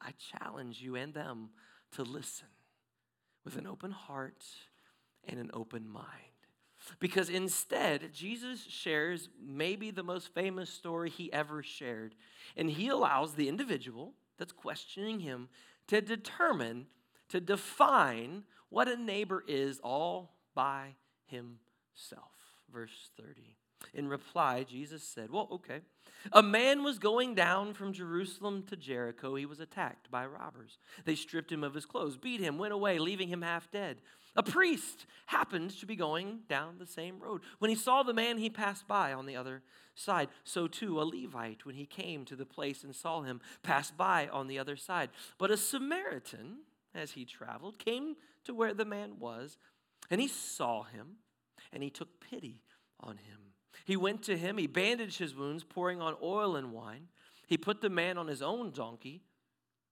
I 0.01 0.11
challenge 0.37 0.81
you 0.81 0.95
and 0.95 1.13
them 1.13 1.49
to 1.93 2.03
listen 2.03 2.47
with 3.45 3.55
an 3.55 3.65
open 3.65 3.91
heart 3.91 4.43
and 5.25 5.39
an 5.39 5.51
open 5.53 5.87
mind. 5.87 6.32
Because 6.99 7.29
instead, 7.29 8.13
Jesus 8.13 8.63
shares 8.63 9.29
maybe 9.41 9.91
the 9.91 10.03
most 10.03 10.33
famous 10.33 10.69
story 10.69 11.09
he 11.09 11.31
ever 11.31 11.63
shared, 11.63 12.15
and 12.57 12.69
he 12.69 12.89
allows 12.89 13.33
the 13.33 13.47
individual 13.49 14.13
that's 14.37 14.51
questioning 14.51 15.19
him 15.19 15.49
to 15.87 16.01
determine, 16.01 16.87
to 17.29 17.39
define 17.39 18.43
what 18.69 18.87
a 18.87 18.97
neighbor 18.97 19.43
is 19.47 19.79
all 19.79 20.33
by 20.55 20.95
himself. 21.25 22.31
Verse 22.71 23.11
30. 23.17 23.55
In 23.93 24.07
reply, 24.07 24.63
Jesus 24.63 25.03
said, 25.03 25.31
Well, 25.31 25.47
okay. 25.51 25.81
A 26.31 26.41
man 26.41 26.83
was 26.83 26.99
going 26.99 27.35
down 27.35 27.73
from 27.73 27.91
Jerusalem 27.91 28.63
to 28.67 28.77
Jericho. 28.77 29.35
He 29.35 29.45
was 29.45 29.59
attacked 29.59 30.09
by 30.09 30.25
robbers. 30.25 30.77
They 31.03 31.15
stripped 31.15 31.51
him 31.51 31.63
of 31.63 31.73
his 31.73 31.85
clothes, 31.85 32.17
beat 32.17 32.39
him, 32.39 32.57
went 32.57 32.73
away, 32.73 32.97
leaving 32.97 33.27
him 33.27 33.41
half 33.41 33.69
dead. 33.71 33.97
A 34.35 34.43
priest 34.43 35.05
happened 35.27 35.71
to 35.79 35.85
be 35.85 35.95
going 35.95 36.39
down 36.49 36.77
the 36.79 36.87
same 36.87 37.19
road. 37.19 37.41
When 37.59 37.69
he 37.69 37.75
saw 37.75 38.03
the 38.03 38.13
man, 38.13 38.37
he 38.37 38.49
passed 38.49 38.87
by 38.87 39.13
on 39.13 39.25
the 39.25 39.35
other 39.35 39.61
side. 39.95 40.29
So 40.43 40.67
too, 40.67 40.99
a 40.99 41.03
Levite, 41.03 41.65
when 41.65 41.75
he 41.75 41.85
came 41.85 42.25
to 42.25 42.35
the 42.35 42.45
place 42.45 42.83
and 42.83 42.95
saw 42.95 43.21
him, 43.21 43.41
passed 43.61 43.95
by 43.95 44.27
on 44.29 44.47
the 44.47 44.57
other 44.57 44.75
side. 44.75 45.09
But 45.37 45.51
a 45.51 45.57
Samaritan, 45.57 46.59
as 46.95 47.11
he 47.11 47.25
traveled, 47.25 47.77
came 47.77 48.15
to 48.45 48.53
where 48.53 48.73
the 48.73 48.85
man 48.85 49.19
was, 49.19 49.57
and 50.09 50.19
he 50.19 50.27
saw 50.27 50.83
him, 50.83 51.17
and 51.71 51.83
he 51.83 51.89
took 51.89 52.19
pity 52.19 52.63
on 52.99 53.17
him. 53.17 53.52
He 53.85 53.97
went 53.97 54.23
to 54.23 54.37
him, 54.37 54.57
he 54.57 54.67
bandaged 54.67 55.19
his 55.19 55.35
wounds, 55.35 55.63
pouring 55.63 56.01
on 56.01 56.15
oil 56.21 56.55
and 56.55 56.71
wine. 56.71 57.07
He 57.47 57.57
put 57.57 57.81
the 57.81 57.89
man 57.89 58.17
on 58.17 58.27
his 58.27 58.41
own 58.41 58.71
donkey, 58.71 59.21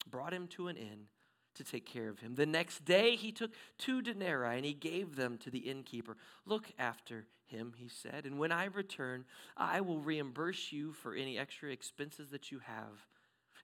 brought 0.10 0.33
him 0.33 0.48
to 0.50 0.67
an 0.67 0.77
inn 0.77 1.07
to 1.55 1.63
take 1.63 1.86
care 1.86 2.10
of 2.10 2.19
him. 2.19 2.36
The 2.36 2.45
next 2.45 2.86
day 2.86 3.15
he 3.15 3.31
took 3.31 3.51
two 3.77 4.01
denarii 4.01 4.55
and 4.55 4.65
he 4.65 4.74
gave 4.74 5.15
them 5.15 5.38
to 5.39 5.50
the 5.50 5.60
innkeeper. 5.60 6.15
Look 6.45 6.71
after 6.79 7.25
him, 7.45 7.74
he 7.75 7.89
said, 7.89 8.25
and 8.25 8.39
when 8.39 8.51
I 8.51 8.65
return, 8.65 9.25
I 9.57 9.81
will 9.81 10.00
reimburse 10.00 10.71
you 10.71 10.93
for 10.93 11.13
any 11.13 11.38
extra 11.38 11.69
expenses 11.69 12.29
that 12.29 12.51
you 12.51 12.60
have. 12.60 13.05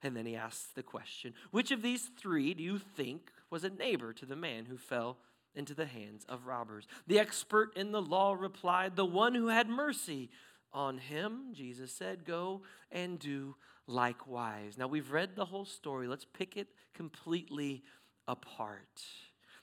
And 0.02 0.14
then 0.14 0.26
he 0.26 0.36
asks 0.36 0.68
the 0.74 0.82
question 0.82 1.34
Which 1.50 1.70
of 1.70 1.82
these 1.82 2.10
three 2.18 2.54
do 2.54 2.62
you 2.62 2.78
think 2.78 3.32
was 3.50 3.64
a 3.64 3.70
neighbor 3.70 4.12
to 4.12 4.26
the 4.26 4.36
man 4.36 4.66
who 4.66 4.76
fell 4.76 5.16
into 5.54 5.74
the 5.74 5.86
hands 5.86 6.24
of 6.28 6.46
robbers? 6.46 6.86
The 7.06 7.18
expert 7.18 7.76
in 7.76 7.92
the 7.92 8.02
law 8.02 8.34
replied, 8.34 8.96
The 8.96 9.04
one 9.04 9.34
who 9.34 9.48
had 9.48 9.68
mercy 9.68 10.30
on 10.72 10.98
him. 10.98 11.52
Jesus 11.52 11.92
said, 11.92 12.24
Go 12.24 12.62
and 12.90 13.18
do 13.18 13.56
likewise. 13.86 14.76
Now 14.78 14.86
we've 14.86 15.10
read 15.10 15.34
the 15.34 15.46
whole 15.46 15.64
story. 15.64 16.06
Let's 16.06 16.26
pick 16.26 16.56
it 16.56 16.68
completely 16.94 17.82
apart. 18.26 19.02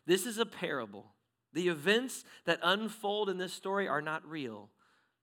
This 0.06 0.26
is 0.26 0.38
a 0.38 0.46
parable. 0.46 1.14
The 1.54 1.70
events 1.70 2.26
that 2.46 2.60
unfold 2.62 3.30
in 3.30 3.38
this 3.38 3.54
story 3.54 3.88
are 3.88 4.02
not 4.02 4.30
real, 4.30 4.70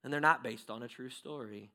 and 0.02 0.12
they're 0.12 0.21
not 0.21 0.42
based 0.42 0.71
on 0.71 0.83
a 0.83 0.88
true 0.88 1.11
story. 1.11 1.71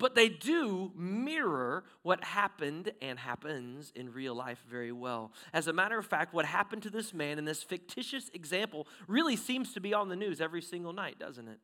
But 0.00 0.14
they 0.14 0.30
do 0.30 0.92
mirror 0.96 1.84
what 2.00 2.24
happened 2.24 2.90
and 3.02 3.18
happens 3.18 3.92
in 3.94 4.10
real 4.10 4.34
life 4.34 4.58
very 4.66 4.92
well. 4.92 5.30
As 5.52 5.66
a 5.66 5.74
matter 5.74 5.98
of 5.98 6.06
fact, 6.06 6.32
what 6.32 6.46
happened 6.46 6.82
to 6.84 6.90
this 6.90 7.12
man 7.12 7.38
in 7.38 7.44
this 7.44 7.62
fictitious 7.62 8.30
example 8.32 8.88
really 9.06 9.36
seems 9.36 9.74
to 9.74 9.80
be 9.80 9.92
on 9.92 10.08
the 10.08 10.16
news 10.16 10.40
every 10.40 10.62
single 10.62 10.94
night, 10.94 11.18
doesn't 11.18 11.46
it? 11.46 11.58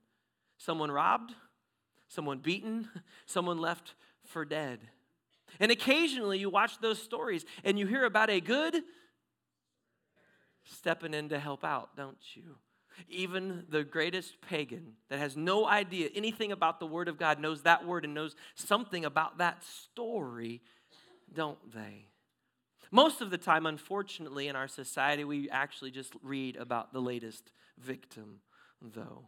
Someone 0.59 0.91
robbed, 0.91 1.33
someone 2.09 2.41
beaten, 2.41 2.91
someone 3.27 3.57
left 3.57 3.95
for 4.23 4.45
dead. 4.45 4.81
And 5.59 5.73
occasionally 5.73 6.39
you 6.39 6.51
watch 6.51 6.79
those 6.79 7.03
stories 7.03 7.47
and 7.65 7.79
you 7.79 7.87
hear 7.87 8.05
about 8.05 8.29
a 8.29 8.43
good 8.43 8.83
stepping 10.65 11.15
in 11.15 11.31
to 11.31 11.39
help 11.39 11.65
out, 11.65 11.97
don't 11.97 12.19
you? 12.35 12.57
Even 13.09 13.65
the 13.69 13.85
greatest 13.85 14.41
pagan 14.41 14.95
that 15.09 15.19
has 15.19 15.37
no 15.37 15.67
idea 15.67 16.09
anything 16.15 16.53
about 16.53 16.81
the 16.81 16.87
Word 16.87 17.09
of 17.09 17.19
God 17.19 17.41
knows 17.41 17.63
that 17.63 17.87
word 17.87 18.05
and 18.05 18.15
knows 18.15 18.37
something 18.55 19.05
about 19.05 19.39
that 19.39 19.63
story, 19.65 20.63
don't 21.33 21.73
they? 21.73 22.07
Most 22.91 23.21
of 23.21 23.31
the 23.31 23.39
time, 23.39 23.67
unfortunately, 23.67 24.49
in 24.49 24.57
our 24.57 24.69
society, 24.69 25.25
we 25.25 25.51
actually 25.51 25.91
just 25.91 26.15
read 26.23 26.57
about 26.57 26.93
the 26.93 27.01
latest 27.01 27.53
victim, 27.79 28.41
though. 28.81 29.27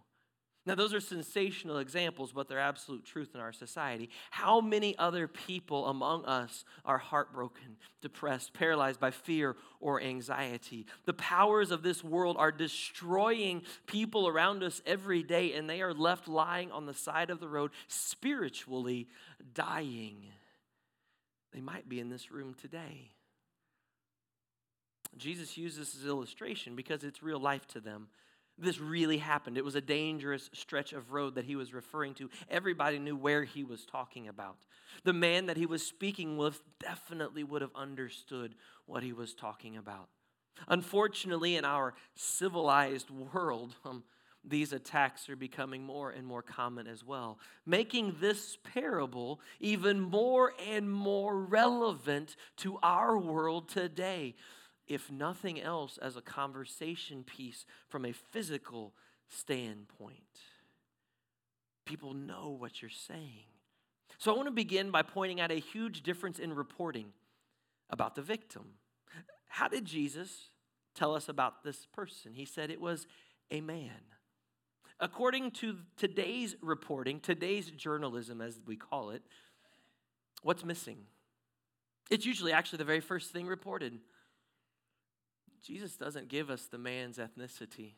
Now, 0.68 0.74
those 0.74 0.92
are 0.92 1.00
sensational 1.00 1.78
examples, 1.78 2.30
but 2.34 2.46
they're 2.46 2.58
absolute 2.58 3.06
truth 3.06 3.30
in 3.32 3.40
our 3.40 3.54
society. 3.54 4.10
How 4.30 4.60
many 4.60 4.94
other 4.98 5.26
people 5.26 5.86
among 5.86 6.26
us 6.26 6.62
are 6.84 6.98
heartbroken, 6.98 7.78
depressed, 8.02 8.52
paralyzed 8.52 9.00
by 9.00 9.10
fear 9.10 9.56
or 9.80 9.98
anxiety? 10.02 10.84
The 11.06 11.14
powers 11.14 11.70
of 11.70 11.82
this 11.82 12.04
world 12.04 12.36
are 12.38 12.52
destroying 12.52 13.62
people 13.86 14.28
around 14.28 14.62
us 14.62 14.82
every 14.84 15.22
day, 15.22 15.54
and 15.54 15.70
they 15.70 15.80
are 15.80 15.94
left 15.94 16.28
lying 16.28 16.70
on 16.70 16.84
the 16.84 16.92
side 16.92 17.30
of 17.30 17.40
the 17.40 17.48
road, 17.48 17.70
spiritually 17.86 19.08
dying. 19.54 20.22
They 21.54 21.62
might 21.62 21.88
be 21.88 21.98
in 21.98 22.10
this 22.10 22.30
room 22.30 22.54
today. 22.60 23.12
Jesus 25.16 25.56
uses 25.56 25.94
this 25.94 26.04
illustration 26.04 26.76
because 26.76 27.04
it's 27.04 27.22
real 27.22 27.40
life 27.40 27.66
to 27.68 27.80
them 27.80 28.08
this 28.58 28.80
really 28.80 29.18
happened. 29.18 29.56
It 29.56 29.64
was 29.64 29.74
a 29.74 29.80
dangerous 29.80 30.50
stretch 30.52 30.92
of 30.92 31.12
road 31.12 31.36
that 31.36 31.44
he 31.44 31.56
was 31.56 31.72
referring 31.72 32.14
to. 32.14 32.28
Everybody 32.50 32.98
knew 32.98 33.16
where 33.16 33.44
he 33.44 33.64
was 33.64 33.84
talking 33.84 34.28
about. 34.28 34.56
The 35.04 35.12
man 35.12 35.46
that 35.46 35.56
he 35.56 35.66
was 35.66 35.86
speaking 35.86 36.36
with 36.36 36.60
definitely 36.80 37.44
would 37.44 37.62
have 37.62 37.74
understood 37.74 38.54
what 38.86 39.02
he 39.02 39.12
was 39.12 39.34
talking 39.34 39.76
about. 39.76 40.08
Unfortunately, 40.66 41.56
in 41.56 41.64
our 41.64 41.94
civilized 42.16 43.10
world, 43.10 43.76
um, 43.84 44.02
these 44.44 44.72
attacks 44.72 45.28
are 45.28 45.36
becoming 45.36 45.84
more 45.84 46.10
and 46.10 46.26
more 46.26 46.42
common 46.42 46.86
as 46.86 47.04
well, 47.04 47.38
making 47.66 48.16
this 48.20 48.56
parable 48.74 49.40
even 49.60 50.00
more 50.00 50.52
and 50.70 50.90
more 50.90 51.38
relevant 51.38 52.36
to 52.56 52.78
our 52.82 53.18
world 53.18 53.68
today 53.68 54.34
if 54.88 55.10
nothing 55.10 55.60
else, 55.60 55.98
as 55.98 56.16
a 56.16 56.22
conversation 56.22 57.24
piece 57.24 57.66
from 57.88 58.04
a 58.04 58.12
physical 58.12 58.94
standpoint. 59.28 60.22
People 61.84 62.14
know 62.14 62.56
what 62.58 62.82
you're 62.82 62.90
saying. 62.90 63.46
So 64.18 64.32
I 64.32 64.36
want 64.36 64.48
to 64.48 64.52
begin 64.52 64.90
by 64.90 65.02
pointing 65.02 65.40
out 65.40 65.50
a 65.50 65.60
huge 65.60 66.02
difference 66.02 66.38
in 66.38 66.52
reporting 66.52 67.12
about 67.90 68.14
the 68.14 68.22
victim. 68.22 68.64
How 69.46 69.68
did 69.68 69.84
Jesus 69.84 70.50
tell 70.94 71.14
us 71.14 71.28
about 71.28 71.62
this 71.62 71.86
person? 71.86 72.34
He 72.34 72.44
said 72.44 72.70
it 72.70 72.80
was 72.80 73.06
a 73.50 73.60
man. 73.60 74.00
According 75.00 75.52
to 75.52 75.76
today's 75.96 76.56
reporting, 76.60 77.20
today's 77.20 77.70
journalism, 77.70 78.40
as 78.40 78.58
we 78.66 78.76
call 78.76 79.10
it, 79.10 79.22
what's 80.42 80.64
missing? 80.64 80.98
It's 82.10 82.26
usually 82.26 82.52
actually 82.52 82.78
the 82.78 82.84
very 82.84 83.00
first 83.00 83.32
thing 83.32 83.46
reported 83.46 84.00
Jesus 85.62 85.96
doesn't 85.96 86.28
give 86.28 86.50
us 86.50 86.66
the 86.66 86.78
man's 86.78 87.18
ethnicity. 87.18 87.94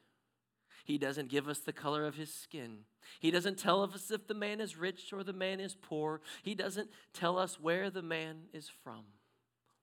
He 0.85 0.99
doesn't 0.99 1.29
give 1.29 1.49
us 1.49 1.59
the 1.61 1.73
color 1.73 2.07
of 2.07 2.17
his 2.17 2.33
skin. 2.33 2.81
He 3.21 3.31
doesn't 3.31 3.59
tell 3.59 3.83
us 3.83 4.11
if 4.11 4.27
the 4.27 4.35
man 4.35 4.61
is 4.61 4.77
rich 4.77 5.13
or 5.13 5.23
the 5.23 5.33
man 5.33 5.61
is 5.61 5.77
poor. 5.81 6.21
He 6.43 6.55
doesn't 6.55 6.91
tell 7.13 7.39
us 7.39 7.61
where 7.61 7.91
the 7.91 8.03
man 8.03 8.45
is 8.53 8.71
from. 8.83 9.05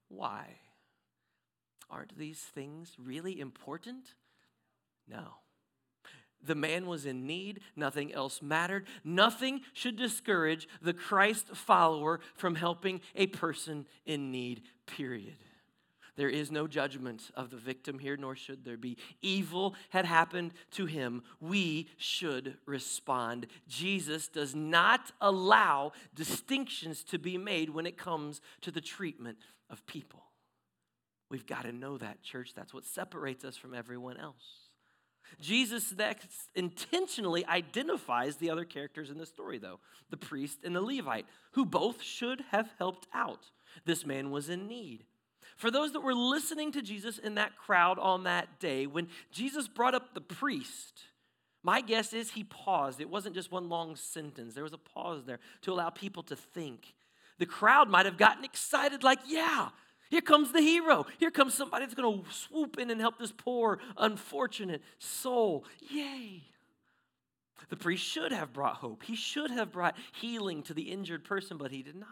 Why? 0.09 0.57
Aren't 1.89 2.17
these 2.17 2.39
things 2.39 2.95
really 2.97 3.39
important? 3.39 4.15
No. 5.07 5.35
The 6.43 6.55
man 6.55 6.85
was 6.85 7.05
in 7.05 7.25
need, 7.25 7.61
nothing 7.75 8.13
else 8.13 8.41
mattered. 8.41 8.87
Nothing 9.03 9.61
should 9.73 9.95
discourage 9.95 10.67
the 10.81 10.93
Christ 10.93 11.55
follower 11.55 12.19
from 12.35 12.55
helping 12.55 13.01
a 13.15 13.27
person 13.27 13.85
in 14.05 14.31
need, 14.31 14.63
period. 14.85 15.37
There 16.17 16.29
is 16.29 16.51
no 16.51 16.67
judgment 16.67 17.29
of 17.35 17.51
the 17.51 17.57
victim 17.57 17.99
here, 17.99 18.17
nor 18.17 18.35
should 18.35 18.65
there 18.65 18.75
be. 18.75 18.97
Evil 19.21 19.75
had 19.89 20.05
happened 20.05 20.51
to 20.71 20.87
him. 20.87 21.21
We 21.39 21.89
should 21.97 22.57
respond. 22.65 23.45
Jesus 23.67 24.27
does 24.27 24.55
not 24.55 25.11
allow 25.21 25.91
distinctions 26.15 27.03
to 27.05 27.19
be 27.19 27.37
made 27.37 27.69
when 27.69 27.85
it 27.85 27.97
comes 27.97 28.41
to 28.61 28.71
the 28.71 28.81
treatment 28.81 29.37
of 29.69 29.85
people. 29.85 30.23
We've 31.29 31.45
got 31.45 31.63
to 31.63 31.71
know 31.71 31.97
that, 31.99 32.23
church. 32.23 32.53
That's 32.55 32.73
what 32.73 32.85
separates 32.85 33.45
us 33.45 33.55
from 33.55 33.75
everyone 33.75 34.17
else. 34.17 34.67
Jesus 35.39 35.93
next 35.95 36.49
intentionally 36.55 37.45
identifies 37.45 38.37
the 38.37 38.49
other 38.49 38.65
characters 38.65 39.09
in 39.09 39.17
the 39.17 39.25
story, 39.25 39.57
though 39.59 39.79
the 40.09 40.17
priest 40.17 40.59
and 40.63 40.75
the 40.75 40.81
Levite, 40.81 41.25
who 41.51 41.65
both 41.65 42.01
should 42.01 42.41
have 42.51 42.69
helped 42.79 43.07
out. 43.13 43.51
This 43.85 44.05
man 44.05 44.31
was 44.31 44.49
in 44.49 44.67
need. 44.67 45.03
For 45.57 45.69
those 45.71 45.93
that 45.93 46.01
were 46.01 46.13
listening 46.13 46.71
to 46.73 46.81
Jesus 46.81 47.17
in 47.17 47.35
that 47.35 47.57
crowd 47.57 47.99
on 47.99 48.23
that 48.23 48.59
day, 48.59 48.87
when 48.87 49.09
Jesus 49.31 49.67
brought 49.67 49.95
up 49.95 50.13
the 50.13 50.21
priest, 50.21 51.01
my 51.63 51.81
guess 51.81 52.13
is 52.13 52.31
he 52.31 52.43
paused. 52.43 53.01
It 53.01 53.09
wasn't 53.09 53.35
just 53.35 53.51
one 53.51 53.67
long 53.67 53.95
sentence, 53.95 54.53
there 54.53 54.63
was 54.63 54.73
a 54.73 54.77
pause 54.77 55.25
there 55.25 55.39
to 55.63 55.73
allow 55.73 55.89
people 55.89 56.23
to 56.23 56.35
think. 56.35 56.93
The 57.39 57.45
crowd 57.45 57.89
might 57.89 58.05
have 58.05 58.17
gotten 58.17 58.43
excited, 58.43 59.03
like, 59.03 59.19
yeah, 59.27 59.69
here 60.09 60.21
comes 60.21 60.51
the 60.51 60.61
hero. 60.61 61.05
Here 61.17 61.31
comes 61.31 61.53
somebody 61.53 61.85
that's 61.85 61.95
going 61.95 62.23
to 62.23 62.31
swoop 62.31 62.77
in 62.79 62.89
and 62.89 63.01
help 63.01 63.19
this 63.19 63.33
poor, 63.33 63.79
unfortunate 63.97 64.81
soul. 64.99 65.65
Yay. 65.89 66.43
The 67.69 67.75
priest 67.75 68.05
should 68.05 68.31
have 68.31 68.53
brought 68.53 68.75
hope. 68.75 69.03
He 69.03 69.15
should 69.15 69.51
have 69.51 69.71
brought 69.71 69.97
healing 70.13 70.63
to 70.63 70.73
the 70.73 70.83
injured 70.83 71.25
person, 71.25 71.57
but 71.57 71.71
he 71.71 71.83
did 71.83 71.95
not. 71.95 72.09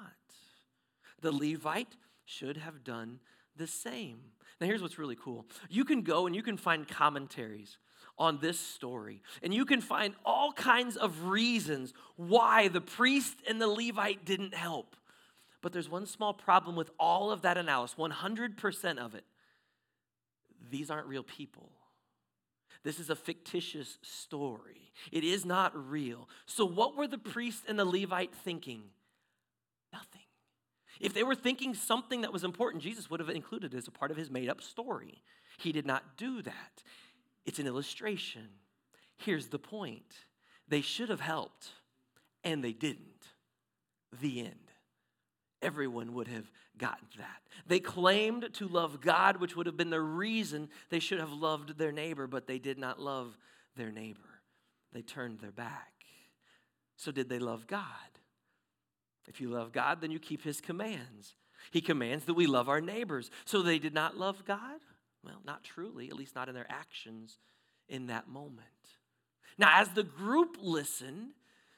The 1.21 1.31
Levite 1.31 1.95
should 2.25 2.57
have 2.57 2.83
done 2.83 3.19
the 3.55 3.67
same. 3.67 4.19
Now, 4.59 4.67
here's 4.67 4.81
what's 4.81 4.99
really 4.99 5.15
cool 5.15 5.45
you 5.69 5.85
can 5.85 6.01
go 6.01 6.25
and 6.25 6.35
you 6.35 6.43
can 6.43 6.57
find 6.57 6.87
commentaries 6.87 7.77
on 8.17 8.39
this 8.39 8.59
story, 8.59 9.21
and 9.43 9.53
you 9.53 9.65
can 9.65 9.81
find 9.81 10.13
all 10.25 10.53
kinds 10.53 10.95
of 10.95 11.25
reasons 11.25 11.93
why 12.15 12.69
the 12.69 12.81
priest 12.81 13.35
and 13.47 13.59
the 13.61 13.67
Levite 13.67 14.23
didn't 14.23 14.53
help. 14.53 14.95
But 15.61 15.73
there's 15.73 15.89
one 15.89 16.05
small 16.05 16.33
problem 16.33 16.75
with 16.75 16.91
all 16.99 17.31
of 17.31 17.41
that 17.41 17.57
analysis 17.57 17.97
100% 17.97 18.97
of 18.97 19.15
it. 19.15 19.25
These 20.69 20.89
aren't 20.89 21.07
real 21.07 21.23
people. 21.23 21.71
This 22.83 22.99
is 22.99 23.09
a 23.09 23.15
fictitious 23.15 23.97
story. 24.03 24.91
It 25.11 25.23
is 25.23 25.43
not 25.43 25.73
real. 25.89 26.29
So, 26.45 26.65
what 26.65 26.95
were 26.95 27.07
the 27.07 27.17
priest 27.17 27.63
and 27.67 27.79
the 27.79 27.85
Levite 27.85 28.33
thinking? 28.33 28.83
Nothing. 29.91 30.24
If 30.99 31.13
they 31.13 31.23
were 31.23 31.35
thinking 31.35 31.73
something 31.73 32.21
that 32.21 32.33
was 32.33 32.43
important, 32.43 32.83
Jesus 32.83 33.09
would 33.09 33.19
have 33.19 33.29
included 33.29 33.73
it 33.73 33.77
as 33.77 33.87
a 33.87 33.91
part 33.91 34.11
of 34.11 34.17
his 34.17 34.29
made 34.29 34.49
up 34.49 34.61
story. 34.61 35.21
He 35.57 35.71
did 35.71 35.85
not 35.85 36.17
do 36.17 36.41
that. 36.41 36.83
It's 37.45 37.59
an 37.59 37.67
illustration. 37.67 38.47
Here's 39.17 39.47
the 39.47 39.59
point 39.59 40.05
they 40.67 40.81
should 40.81 41.09
have 41.09 41.19
helped, 41.19 41.69
and 42.43 42.63
they 42.63 42.73
didn't. 42.73 43.05
The 44.21 44.41
end. 44.41 44.71
Everyone 45.61 46.13
would 46.13 46.27
have 46.27 46.49
gotten 46.77 47.07
that. 47.17 47.41
They 47.67 47.79
claimed 47.79 48.49
to 48.53 48.67
love 48.67 49.01
God, 49.01 49.37
which 49.37 49.55
would 49.55 49.65
have 49.65 49.77
been 49.77 49.89
the 49.89 50.01
reason 50.01 50.69
they 50.89 50.99
should 50.99 51.19
have 51.19 51.31
loved 51.31 51.77
their 51.77 51.91
neighbor, 51.91 52.27
but 52.27 52.47
they 52.47 52.59
did 52.59 52.77
not 52.77 52.99
love 52.99 53.37
their 53.75 53.91
neighbor. 53.91 54.19
They 54.93 55.01
turned 55.01 55.39
their 55.39 55.51
back. 55.51 55.91
So, 56.97 57.11
did 57.11 57.29
they 57.29 57.39
love 57.39 57.67
God? 57.67 57.83
If 59.27 59.41
you 59.41 59.49
love 59.49 59.71
God, 59.71 60.01
then 60.01 60.11
you 60.11 60.19
keep 60.19 60.43
his 60.43 60.61
commands. 60.61 61.35
He 61.71 61.81
commands 61.81 62.25
that 62.25 62.33
we 62.35 62.47
love 62.47 62.69
our 62.69 62.81
neighbors. 62.81 63.31
So, 63.45 63.61
they 63.61 63.79
did 63.79 63.93
not 63.93 64.17
love 64.17 64.45
God? 64.45 64.79
Well, 65.23 65.41
not 65.45 65.63
truly, 65.63 66.09
at 66.09 66.15
least 66.15 66.35
not 66.35 66.49
in 66.49 66.55
their 66.55 66.69
actions 66.69 67.39
in 67.89 68.07
that 68.07 68.27
moment. 68.27 68.61
Now, 69.57 69.81
as 69.81 69.89
the 69.89 70.03
group 70.03 70.57
listened, 70.61 71.31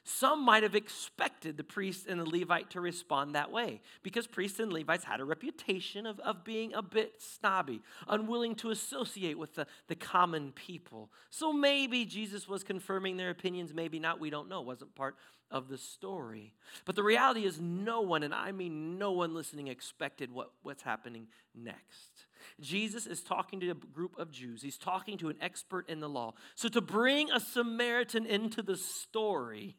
some 0.08 0.44
might 0.44 0.62
have 0.62 0.74
expected 0.74 1.56
the 1.56 1.64
priest 1.64 2.06
and 2.06 2.18
the 2.18 2.24
Levite 2.24 2.70
to 2.70 2.80
respond 2.80 3.34
that 3.34 3.50
way 3.50 3.80
because 4.02 4.26
priests 4.26 4.58
and 4.58 4.72
Levites 4.72 5.04
had 5.04 5.20
a 5.20 5.24
reputation 5.24 6.06
of, 6.06 6.18
of 6.20 6.44
being 6.44 6.72
a 6.72 6.82
bit 6.82 7.14
snobby, 7.18 7.82
unwilling 8.08 8.54
to 8.56 8.70
associate 8.70 9.38
with 9.38 9.54
the, 9.54 9.66
the 9.88 9.94
common 9.94 10.52
people. 10.52 11.10
So 11.30 11.52
maybe 11.52 12.04
Jesus 12.06 12.48
was 12.48 12.64
confirming 12.64 13.16
their 13.16 13.30
opinions, 13.30 13.74
maybe 13.74 13.98
not, 13.98 14.18
we 14.18 14.30
don't 14.30 14.48
know. 14.48 14.62
Wasn't 14.62 14.94
part 14.94 15.16
of 15.50 15.68
the 15.68 15.78
story. 15.78 16.54
But 16.84 16.96
the 16.96 17.02
reality 17.02 17.44
is, 17.44 17.60
no 17.60 18.00
one, 18.00 18.22
and 18.22 18.34
I 18.34 18.52
mean 18.52 18.98
no 18.98 19.12
one 19.12 19.34
listening, 19.34 19.68
expected 19.68 20.32
what, 20.32 20.52
what's 20.62 20.82
happening 20.82 21.28
next. 21.54 22.24
Jesus 22.60 23.06
is 23.06 23.22
talking 23.22 23.60
to 23.60 23.70
a 23.70 23.74
group 23.74 24.18
of 24.18 24.30
Jews. 24.30 24.62
He's 24.62 24.78
talking 24.78 25.18
to 25.18 25.28
an 25.28 25.36
expert 25.40 25.88
in 25.88 26.00
the 26.00 26.08
law. 26.08 26.34
So 26.54 26.68
to 26.68 26.80
bring 26.80 27.30
a 27.30 27.40
Samaritan 27.40 28.26
into 28.26 28.62
the 28.62 28.76
story, 28.76 29.76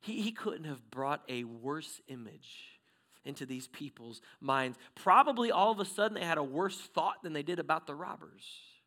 he, 0.00 0.20
he 0.20 0.32
couldn't 0.32 0.64
have 0.64 0.90
brought 0.90 1.22
a 1.28 1.44
worse 1.44 2.00
image 2.08 2.80
into 3.24 3.46
these 3.46 3.68
people's 3.68 4.20
minds. 4.40 4.78
Probably 4.94 5.50
all 5.50 5.70
of 5.70 5.80
a 5.80 5.84
sudden 5.84 6.14
they 6.14 6.24
had 6.24 6.38
a 6.38 6.42
worse 6.42 6.78
thought 6.78 7.22
than 7.22 7.32
they 7.32 7.42
did 7.42 7.58
about 7.58 7.86
the 7.86 7.94
robbers 7.94 8.42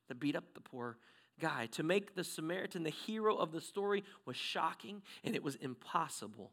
that 0.08 0.20
beat 0.20 0.36
up 0.36 0.54
the 0.54 0.62
poor 0.62 0.98
guy. 1.40 1.68
To 1.68 1.84
make 1.84 2.16
the 2.16 2.24
Samaritan 2.24 2.84
the 2.84 2.90
hero 2.90 3.36
of 3.36 3.52
the 3.52 3.62
story 3.62 4.04
was 4.26 4.36
shocking 4.36 5.02
and 5.24 5.36
it 5.36 5.44
was 5.44 5.56
impossible. 5.56 6.52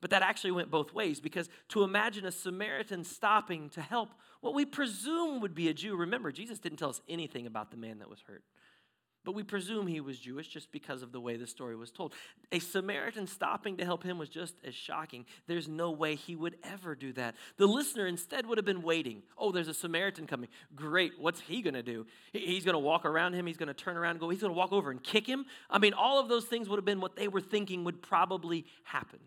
But 0.00 0.10
that 0.10 0.22
actually 0.22 0.52
went 0.52 0.70
both 0.70 0.92
ways 0.92 1.20
because 1.20 1.48
to 1.70 1.82
imagine 1.82 2.24
a 2.24 2.32
Samaritan 2.32 3.04
stopping 3.04 3.68
to 3.70 3.80
help 3.80 4.10
what 4.40 4.54
we 4.54 4.64
presume 4.64 5.40
would 5.40 5.54
be 5.54 5.68
a 5.68 5.74
Jew, 5.74 5.96
remember, 5.96 6.30
Jesus 6.30 6.58
didn't 6.58 6.78
tell 6.78 6.90
us 6.90 7.00
anything 7.08 7.46
about 7.46 7.70
the 7.70 7.76
man 7.76 7.98
that 7.98 8.08
was 8.08 8.20
hurt. 8.26 8.44
But 9.24 9.34
we 9.34 9.42
presume 9.42 9.86
he 9.86 10.00
was 10.00 10.18
Jewish 10.18 10.48
just 10.48 10.72
because 10.72 11.02
of 11.02 11.12
the 11.12 11.20
way 11.20 11.36
the 11.36 11.46
story 11.46 11.76
was 11.76 11.90
told. 11.90 12.14
A 12.50 12.60
Samaritan 12.60 13.26
stopping 13.26 13.76
to 13.76 13.84
help 13.84 14.02
him 14.02 14.16
was 14.16 14.30
just 14.30 14.54
as 14.64 14.74
shocking. 14.74 15.26
There's 15.46 15.68
no 15.68 15.90
way 15.90 16.14
he 16.14 16.34
would 16.34 16.56
ever 16.62 16.94
do 16.94 17.12
that. 17.14 17.34
The 17.58 17.66
listener 17.66 18.06
instead 18.06 18.46
would 18.46 18.56
have 18.56 18.64
been 18.64 18.80
waiting. 18.80 19.22
Oh, 19.36 19.52
there's 19.52 19.68
a 19.68 19.74
Samaritan 19.74 20.26
coming. 20.26 20.48
Great. 20.74 21.12
What's 21.18 21.40
he 21.40 21.60
going 21.60 21.74
to 21.74 21.82
do? 21.82 22.06
He's 22.32 22.64
going 22.64 22.74
to 22.74 22.78
walk 22.78 23.04
around 23.04 23.34
him. 23.34 23.46
He's 23.46 23.58
going 23.58 23.66
to 23.66 23.74
turn 23.74 23.98
around 23.98 24.12
and 24.12 24.20
go. 24.20 24.30
He's 24.30 24.40
going 24.40 24.54
to 24.54 24.58
walk 24.58 24.72
over 24.72 24.90
and 24.90 25.02
kick 25.02 25.26
him. 25.26 25.44
I 25.68 25.78
mean, 25.78 25.92
all 25.92 26.20
of 26.20 26.28
those 26.30 26.46
things 26.46 26.68
would 26.68 26.78
have 26.78 26.86
been 26.86 27.00
what 27.00 27.16
they 27.16 27.28
were 27.28 27.42
thinking 27.42 27.84
would 27.84 28.00
probably 28.00 28.64
happen. 28.84 29.18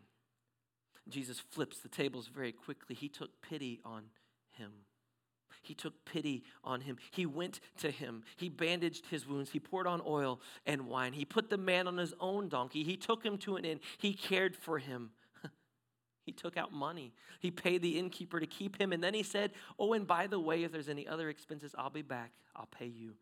Jesus 1.10 1.40
flips 1.40 1.80
the 1.80 1.90
tables 1.90 2.28
very 2.28 2.52
quickly. 2.52 2.96
He 2.96 3.10
took 3.10 3.42
pity 3.42 3.80
on 3.84 4.04
him. 4.52 4.72
He 5.62 5.74
took 5.74 6.06
pity 6.06 6.44
on 6.64 6.82
him. 6.82 6.98
He 7.12 7.26
went 7.26 7.60
to 7.80 7.92
him. 7.92 8.24
He 8.36 8.50
bandaged 8.50 9.08
his 9.08 9.28
wounds. 9.28 9.52
He 9.52 9.60
poured 9.60 9.88
on 9.88 10.02
oil 10.06 10.42
and 10.66 10.88
wine. 10.88 11.14
He 11.14 11.26
put 11.26 11.50
the 11.50 11.58
man 11.58 11.88
on 11.88 11.98
his 11.98 12.14
own 12.20 12.50
donkey. 12.50 12.84
He 12.84 12.98
took 12.98 13.24
him 13.24 13.38
to 13.40 13.58
an 13.58 13.66
inn. 13.66 13.80
He 14.00 14.14
cared 14.14 14.56
for 14.56 14.80
him. 14.80 15.12
he 16.26 16.32
took 16.32 16.58
out 16.58 16.74
money. 16.74 17.14
He 17.40 17.52
paid 17.52 17.82
the 17.82 18.00
innkeeper 18.00 18.40
to 18.40 18.48
keep 18.48 18.80
him. 18.80 18.92
And 18.92 19.04
then 19.04 19.14
he 19.14 19.24
said, 19.24 19.52
Oh, 19.78 19.94
and 19.94 20.08
by 20.08 20.28
the 20.28 20.40
way, 20.40 20.64
if 20.64 20.72
there's 20.72 20.90
any 20.90 21.08
other 21.08 21.30
expenses, 21.30 21.76
I'll 21.78 21.90
be 21.90 22.02
back. 22.02 22.32
I'll 22.56 22.68
pay 22.68 22.88
you 22.88 23.14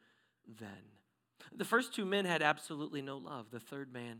then. 0.60 0.70
The 1.56 1.66
first 1.66 1.94
two 1.94 2.06
men 2.06 2.26
had 2.26 2.42
absolutely 2.42 3.02
no 3.02 3.18
love. 3.18 3.48
The 3.52 3.60
third 3.60 3.92
man 3.92 4.20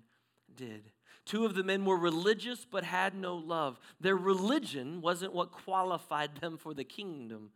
did. 0.56 0.92
Two 1.26 1.46
of 1.46 1.54
the 1.54 1.64
men 1.64 1.86
were 1.86 1.98
religious 1.98 2.66
but 2.70 2.84
had 2.84 3.14
no 3.16 3.36
love. 3.36 3.80
Their 4.00 4.16
religion 4.16 5.02
wasn't 5.02 5.34
what 5.34 5.52
qualified 5.52 6.38
them 6.42 6.58
for 6.58 6.74
the 6.74 6.84
kingdom. 6.84 7.52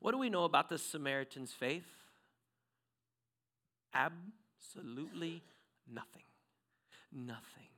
What 0.00 0.12
do 0.12 0.18
we 0.18 0.30
know 0.30 0.44
about 0.44 0.68
the 0.68 0.78
Samaritan's 0.78 1.52
faith? 1.52 1.86
Absolutely 3.94 5.42
nothing. 5.90 6.22
Nothing. 7.12 7.68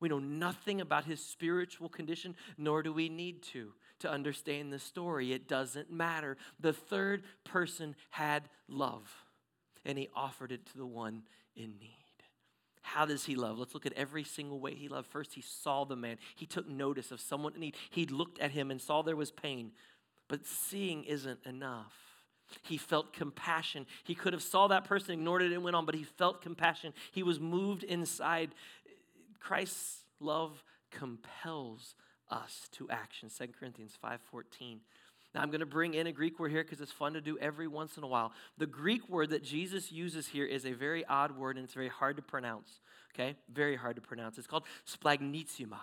We 0.00 0.08
know 0.08 0.18
nothing 0.18 0.80
about 0.80 1.04
his 1.04 1.24
spiritual 1.24 1.88
condition, 1.88 2.34
nor 2.58 2.82
do 2.82 2.92
we 2.92 3.08
need 3.08 3.42
to 3.52 3.72
to 4.00 4.10
understand 4.10 4.72
the 4.72 4.78
story. 4.78 5.32
It 5.32 5.48
doesn't 5.48 5.90
matter. 5.90 6.36
The 6.60 6.72
third 6.72 7.22
person 7.44 7.96
had 8.10 8.50
love, 8.68 9.10
and 9.84 9.96
he 9.96 10.08
offered 10.14 10.52
it 10.52 10.66
to 10.66 10.76
the 10.78 10.86
one 10.86 11.22
in 11.56 11.78
need. 11.78 12.03
How 12.86 13.06
does 13.06 13.24
he 13.24 13.34
love? 13.34 13.58
Let's 13.58 13.72
look 13.72 13.86
at 13.86 13.94
every 13.94 14.24
single 14.24 14.60
way 14.60 14.74
he 14.74 14.88
loved. 14.88 15.08
First, 15.08 15.32
he 15.32 15.40
saw 15.40 15.84
the 15.84 15.96
man. 15.96 16.18
He 16.36 16.44
took 16.44 16.68
notice 16.68 17.10
of 17.10 17.20
someone 17.20 17.54
in 17.54 17.60
need. 17.60 17.76
He 17.88 18.04
looked 18.04 18.38
at 18.40 18.50
him 18.50 18.70
and 18.70 18.80
saw 18.80 19.00
there 19.00 19.16
was 19.16 19.30
pain. 19.30 19.72
But 20.28 20.46
seeing 20.46 21.02
isn't 21.04 21.40
enough. 21.46 21.94
He 22.62 22.76
felt 22.76 23.14
compassion. 23.14 23.86
He 24.04 24.14
could 24.14 24.34
have 24.34 24.42
saw 24.42 24.68
that 24.68 24.84
person, 24.84 25.14
ignored 25.14 25.40
it, 25.40 25.52
and 25.52 25.64
went 25.64 25.74
on, 25.74 25.86
but 25.86 25.94
he 25.94 26.04
felt 26.04 26.42
compassion. 26.42 26.92
He 27.10 27.22
was 27.22 27.40
moved 27.40 27.84
inside. 27.84 28.54
Christ's 29.40 30.04
love 30.20 30.62
compels 30.90 31.94
us 32.30 32.68
to 32.72 32.88
action. 32.90 33.30
2 33.30 33.54
Corinthians 33.58 33.96
5:14. 34.04 34.80
Now, 35.34 35.42
I'm 35.42 35.50
going 35.50 35.60
to 35.60 35.66
bring 35.66 35.94
in 35.94 36.06
a 36.06 36.12
Greek 36.12 36.38
word 36.38 36.52
here 36.52 36.62
because 36.62 36.80
it's 36.80 36.92
fun 36.92 37.14
to 37.14 37.20
do 37.20 37.36
every 37.38 37.66
once 37.66 37.96
in 37.96 38.04
a 38.04 38.06
while. 38.06 38.32
The 38.56 38.66
Greek 38.66 39.08
word 39.08 39.30
that 39.30 39.42
Jesus 39.42 39.90
uses 39.90 40.28
here 40.28 40.46
is 40.46 40.64
a 40.64 40.72
very 40.72 41.04
odd 41.06 41.36
word 41.36 41.56
and 41.56 41.64
it's 41.64 41.74
very 41.74 41.88
hard 41.88 42.16
to 42.16 42.22
pronounce. 42.22 42.80
Okay? 43.14 43.34
Very 43.52 43.74
hard 43.74 43.96
to 43.96 44.02
pronounce. 44.02 44.38
It's 44.38 44.46
called 44.46 44.64
splagnitsima. 44.86 45.78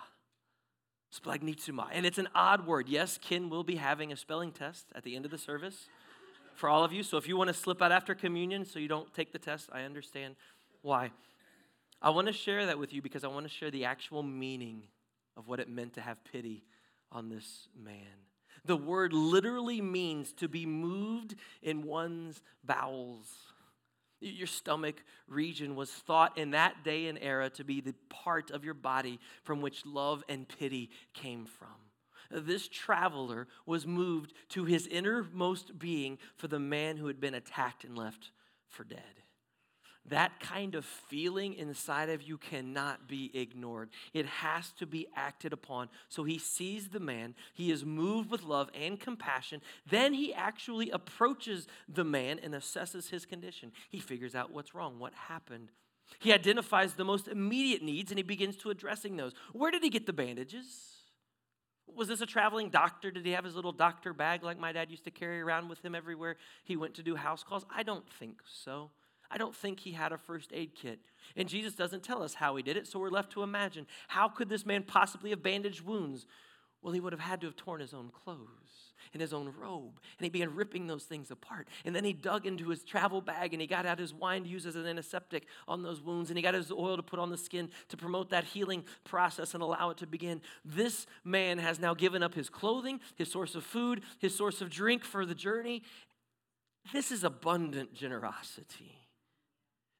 Splagnitsima. 1.14 1.88
And 1.92 2.06
it's 2.06 2.16
an 2.16 2.28
odd 2.34 2.66
word. 2.66 2.88
Yes, 2.88 3.18
Ken 3.18 3.50
will 3.50 3.64
be 3.64 3.76
having 3.76 4.10
a 4.10 4.16
spelling 4.16 4.52
test 4.52 4.86
at 4.94 5.02
the 5.02 5.14
end 5.14 5.26
of 5.26 5.30
the 5.30 5.38
service 5.38 5.88
for 6.54 6.70
all 6.70 6.82
of 6.82 6.92
you. 6.92 7.02
So 7.02 7.18
if 7.18 7.28
you 7.28 7.36
want 7.36 7.48
to 7.48 7.54
slip 7.54 7.82
out 7.82 7.92
after 7.92 8.14
communion 8.14 8.64
so 8.64 8.78
you 8.78 8.88
don't 8.88 9.12
take 9.12 9.32
the 9.32 9.38
test, 9.38 9.68
I 9.70 9.82
understand 9.82 10.36
why. 10.80 11.10
I 12.00 12.08
want 12.10 12.26
to 12.28 12.32
share 12.32 12.64
that 12.66 12.78
with 12.78 12.94
you 12.94 13.02
because 13.02 13.22
I 13.22 13.28
want 13.28 13.44
to 13.44 13.52
share 13.52 13.70
the 13.70 13.84
actual 13.84 14.22
meaning 14.22 14.84
of 15.36 15.46
what 15.46 15.60
it 15.60 15.68
meant 15.68 15.94
to 15.94 16.00
have 16.00 16.24
pity 16.24 16.64
on 17.10 17.28
this 17.28 17.68
man. 17.78 18.31
The 18.64 18.76
word 18.76 19.12
literally 19.12 19.80
means 19.80 20.32
to 20.34 20.48
be 20.48 20.66
moved 20.66 21.34
in 21.62 21.82
one's 21.82 22.42
bowels. 22.64 23.26
Your 24.20 24.46
stomach 24.46 25.02
region 25.26 25.74
was 25.74 25.90
thought 25.90 26.38
in 26.38 26.52
that 26.52 26.84
day 26.84 27.08
and 27.08 27.18
era 27.20 27.50
to 27.50 27.64
be 27.64 27.80
the 27.80 27.94
part 28.08 28.52
of 28.52 28.64
your 28.64 28.74
body 28.74 29.18
from 29.42 29.60
which 29.60 29.84
love 29.84 30.22
and 30.28 30.48
pity 30.48 30.90
came 31.12 31.44
from. 31.44 31.68
This 32.30 32.68
traveler 32.68 33.48
was 33.66 33.86
moved 33.86 34.32
to 34.50 34.64
his 34.64 34.86
innermost 34.86 35.78
being 35.78 36.18
for 36.36 36.46
the 36.46 36.60
man 36.60 36.96
who 36.96 37.08
had 37.08 37.20
been 37.20 37.34
attacked 37.34 37.84
and 37.84 37.98
left 37.98 38.30
for 38.68 38.84
dead 38.84 39.22
that 40.06 40.40
kind 40.40 40.74
of 40.74 40.84
feeling 40.84 41.54
inside 41.54 42.08
of 42.08 42.22
you 42.22 42.36
cannot 42.36 43.06
be 43.06 43.30
ignored. 43.34 43.90
It 44.12 44.26
has 44.26 44.72
to 44.78 44.86
be 44.86 45.06
acted 45.14 45.52
upon. 45.52 45.88
So 46.08 46.24
he 46.24 46.38
sees 46.38 46.88
the 46.88 47.00
man, 47.00 47.34
he 47.54 47.70
is 47.70 47.84
moved 47.84 48.30
with 48.30 48.42
love 48.42 48.68
and 48.74 48.98
compassion. 48.98 49.62
Then 49.88 50.12
he 50.12 50.34
actually 50.34 50.90
approaches 50.90 51.66
the 51.88 52.04
man 52.04 52.40
and 52.42 52.54
assesses 52.54 53.10
his 53.10 53.24
condition. 53.24 53.72
He 53.90 54.00
figures 54.00 54.34
out 54.34 54.50
what's 54.50 54.74
wrong, 54.74 54.98
what 54.98 55.14
happened. 55.14 55.70
He 56.18 56.32
identifies 56.32 56.94
the 56.94 57.04
most 57.04 57.28
immediate 57.28 57.82
needs 57.82 58.10
and 58.10 58.18
he 58.18 58.22
begins 58.22 58.56
to 58.58 58.70
addressing 58.70 59.16
those. 59.16 59.32
Where 59.52 59.70
did 59.70 59.82
he 59.82 59.88
get 59.88 60.06
the 60.06 60.12
bandages? 60.12 60.66
Was 61.94 62.08
this 62.08 62.20
a 62.20 62.26
traveling 62.26 62.70
doctor? 62.70 63.10
Did 63.10 63.24
he 63.24 63.32
have 63.32 63.44
his 63.44 63.54
little 63.54 63.72
doctor 63.72 64.12
bag 64.12 64.42
like 64.42 64.58
my 64.58 64.72
dad 64.72 64.90
used 64.90 65.04
to 65.04 65.10
carry 65.10 65.40
around 65.40 65.68
with 65.68 65.84
him 65.84 65.94
everywhere 65.94 66.36
he 66.64 66.76
went 66.76 66.94
to 66.94 67.02
do 67.02 67.16
house 67.16 67.42
calls? 67.42 67.64
I 67.74 67.82
don't 67.82 68.08
think 68.08 68.38
so. 68.46 68.90
I 69.32 69.38
don't 69.38 69.56
think 69.56 69.80
he 69.80 69.92
had 69.92 70.12
a 70.12 70.18
first 70.18 70.50
aid 70.52 70.74
kit. 70.74 71.00
And 71.36 71.48
Jesus 71.48 71.74
doesn't 71.74 72.02
tell 72.02 72.22
us 72.22 72.34
how 72.34 72.54
he 72.56 72.62
did 72.62 72.76
it, 72.76 72.86
so 72.86 72.98
we're 72.98 73.08
left 73.08 73.32
to 73.32 73.42
imagine 73.42 73.86
how 74.08 74.28
could 74.28 74.50
this 74.50 74.66
man 74.66 74.82
possibly 74.82 75.30
have 75.30 75.42
bandaged 75.42 75.80
wounds 75.80 76.26
Well, 76.82 76.92
he 76.92 77.00
would 77.00 77.12
have 77.12 77.20
had 77.20 77.40
to 77.42 77.46
have 77.46 77.54
torn 77.54 77.80
his 77.80 77.94
own 77.94 78.10
clothes 78.10 78.92
and 79.12 79.20
his 79.20 79.32
own 79.32 79.54
robe. 79.56 80.00
And 80.18 80.24
he 80.24 80.28
began 80.28 80.54
ripping 80.54 80.88
those 80.88 81.04
things 81.04 81.30
apart. 81.30 81.68
And 81.84 81.94
then 81.94 82.02
he 82.02 82.12
dug 82.12 82.44
into 82.44 82.68
his 82.70 82.82
travel 82.82 83.20
bag 83.20 83.52
and 83.54 83.60
he 83.60 83.68
got 83.68 83.86
out 83.86 84.00
his 84.00 84.12
wine 84.12 84.42
to 84.42 84.48
use 84.48 84.66
as 84.66 84.74
an 84.74 84.86
antiseptic 84.86 85.46
on 85.68 85.82
those 85.82 86.00
wounds. 86.00 86.30
And 86.30 86.36
he 86.36 86.42
got 86.42 86.54
his 86.54 86.72
oil 86.72 86.96
to 86.96 87.02
put 87.02 87.20
on 87.20 87.30
the 87.30 87.36
skin 87.36 87.70
to 87.88 87.96
promote 87.96 88.30
that 88.30 88.44
healing 88.44 88.84
process 89.04 89.54
and 89.54 89.62
allow 89.62 89.90
it 89.90 89.98
to 89.98 90.06
begin. 90.08 90.40
This 90.64 91.06
man 91.24 91.58
has 91.58 91.78
now 91.78 91.94
given 91.94 92.22
up 92.22 92.34
his 92.34 92.48
clothing, 92.48 92.98
his 93.14 93.30
source 93.30 93.54
of 93.54 93.62
food, 93.62 94.02
his 94.18 94.34
source 94.34 94.60
of 94.60 94.68
drink 94.68 95.04
for 95.04 95.24
the 95.24 95.36
journey. 95.36 95.84
This 96.92 97.12
is 97.12 97.22
abundant 97.22 97.94
generosity. 97.94 98.98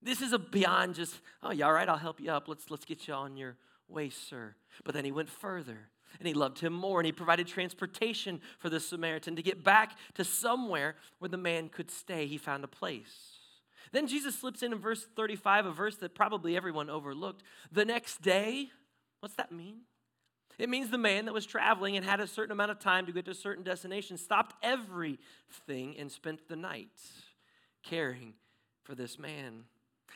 This 0.02 0.20
is 0.20 0.32
a 0.32 0.38
beyond 0.38 0.94
just, 0.94 1.20
oh, 1.42 1.52
yeah, 1.52 1.66
all 1.66 1.72
right, 1.72 1.88
I'll 1.88 1.96
help 1.96 2.20
you 2.20 2.30
up. 2.30 2.48
Let's, 2.48 2.70
let's 2.70 2.84
get 2.84 3.06
you 3.06 3.14
on 3.14 3.36
your 3.36 3.56
way, 3.88 4.10
sir. 4.10 4.54
But 4.84 4.94
then 4.94 5.04
he 5.04 5.12
went 5.12 5.28
further 5.28 5.78
and 6.18 6.26
he 6.26 6.34
loved 6.34 6.58
him 6.58 6.72
more 6.72 7.00
and 7.00 7.06
he 7.06 7.12
provided 7.12 7.46
transportation 7.46 8.40
for 8.58 8.68
the 8.68 8.80
Samaritan 8.80 9.36
to 9.36 9.42
get 9.42 9.62
back 9.62 9.96
to 10.14 10.24
somewhere 10.24 10.96
where 11.18 11.28
the 11.28 11.36
man 11.36 11.68
could 11.68 11.90
stay. 11.90 12.26
He 12.26 12.38
found 12.38 12.64
a 12.64 12.68
place. 12.68 13.38
Then 13.92 14.06
Jesus 14.06 14.38
slips 14.38 14.62
in 14.62 14.72
in 14.72 14.78
verse 14.78 15.06
35, 15.16 15.66
a 15.66 15.72
verse 15.72 15.96
that 15.96 16.14
probably 16.14 16.56
everyone 16.56 16.88
overlooked. 16.88 17.42
The 17.70 17.84
next 17.84 18.22
day, 18.22 18.70
what's 19.20 19.34
that 19.36 19.52
mean? 19.52 19.82
It 20.58 20.68
means 20.68 20.90
the 20.90 20.98
man 20.98 21.24
that 21.26 21.34
was 21.34 21.46
traveling 21.46 21.96
and 21.96 22.04
had 22.04 22.20
a 22.20 22.26
certain 22.26 22.52
amount 22.52 22.70
of 22.70 22.78
time 22.78 23.06
to 23.06 23.12
get 23.12 23.24
to 23.26 23.30
a 23.30 23.34
certain 23.34 23.64
destination 23.64 24.16
stopped 24.16 24.54
everything 24.62 25.96
and 25.98 26.10
spent 26.10 26.48
the 26.48 26.56
night 26.56 26.90
caring 27.82 28.34
for 28.84 28.94
this 28.94 29.18
man. 29.18 29.64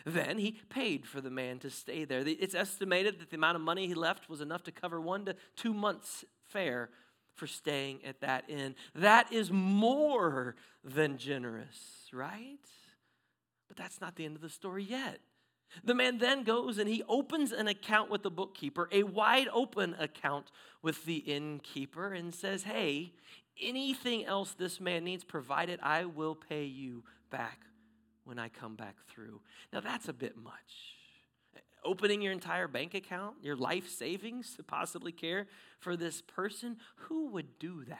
Then 0.05 0.39
he 0.39 0.53
paid 0.69 1.07
for 1.07 1.21
the 1.21 1.31
man 1.31 1.59
to 1.61 1.71
stay 1.71 2.05
there. 2.05 2.23
It's 2.27 2.55
estimated 2.55 3.19
that 3.21 3.31
the 3.31 3.37
amount 3.37 3.57
of 3.57 3.63
money 3.63 3.87
he 3.87 3.95
left 3.95 4.29
was 4.29 4.41
enough 4.41 4.63
to 4.65 4.73
cover 4.73 5.01
one 5.01 5.25
to 5.25 5.37
two 5.57 5.75
months' 5.75 6.25
fare 6.49 6.91
for 7.35 7.47
staying 7.47 8.05
at 8.05 8.21
that 8.21 8.45
inn. 8.49 8.75
That 8.95 9.33
is 9.33 9.51
more 9.51 10.57
than 10.83 11.19
generous, 11.19 12.09
right? 12.13 12.59
But 13.69 13.77
that's 13.77 14.01
not 14.01 14.17
the 14.17 14.25
end 14.25 14.37
of 14.37 14.43
the 14.43 14.49
story 14.49 14.85
yet. 14.85 15.21
The 15.85 15.95
man 15.95 16.19
then 16.19 16.45
goes 16.45 16.79
and 16.79 16.89
he 16.89 17.03
opens 17.09 17.53
an 17.53 17.69
account 17.69 18.11
with 18.11 18.23
the 18.23 18.31
bookkeeper, 18.31 18.89
a 18.93 19.03
wide 19.03 19.49
open 19.53 19.95
account 19.99 20.51
with 20.83 21.05
the 21.05 21.17
innkeeper, 21.17 22.13
and 22.13 22.35
says, 22.35 22.63
Hey, 22.63 23.13
anything 23.61 24.25
else 24.25 24.53
this 24.53 24.81
man 24.81 25.05
needs, 25.05 25.25
provided 25.25 25.81
I 25.83 26.05
will 26.05 26.35
pay 26.35 26.65
you 26.65 27.03
back 27.31 27.61
when 28.27 28.39
I 28.39 28.49
come 28.49 28.75
back 28.75 28.97
through. 29.09 29.41
Now, 29.73 29.81
that's 29.81 30.09
a 30.09 30.12
bit 30.12 30.37
much. 30.37 30.95
Opening 31.85 32.21
your 32.21 32.33
entire 32.33 32.67
bank 32.67 32.95
account, 32.95 33.37
your 33.43 33.57
life 33.57 33.89
savings 33.89 34.57
to 34.57 34.62
possibly 34.62 35.12
care 35.12 35.47
for 35.79 35.97
this 35.97 36.21
person, 36.21 36.77
who 36.97 37.29
would 37.29 37.59
do 37.59 37.85
that 37.85 37.99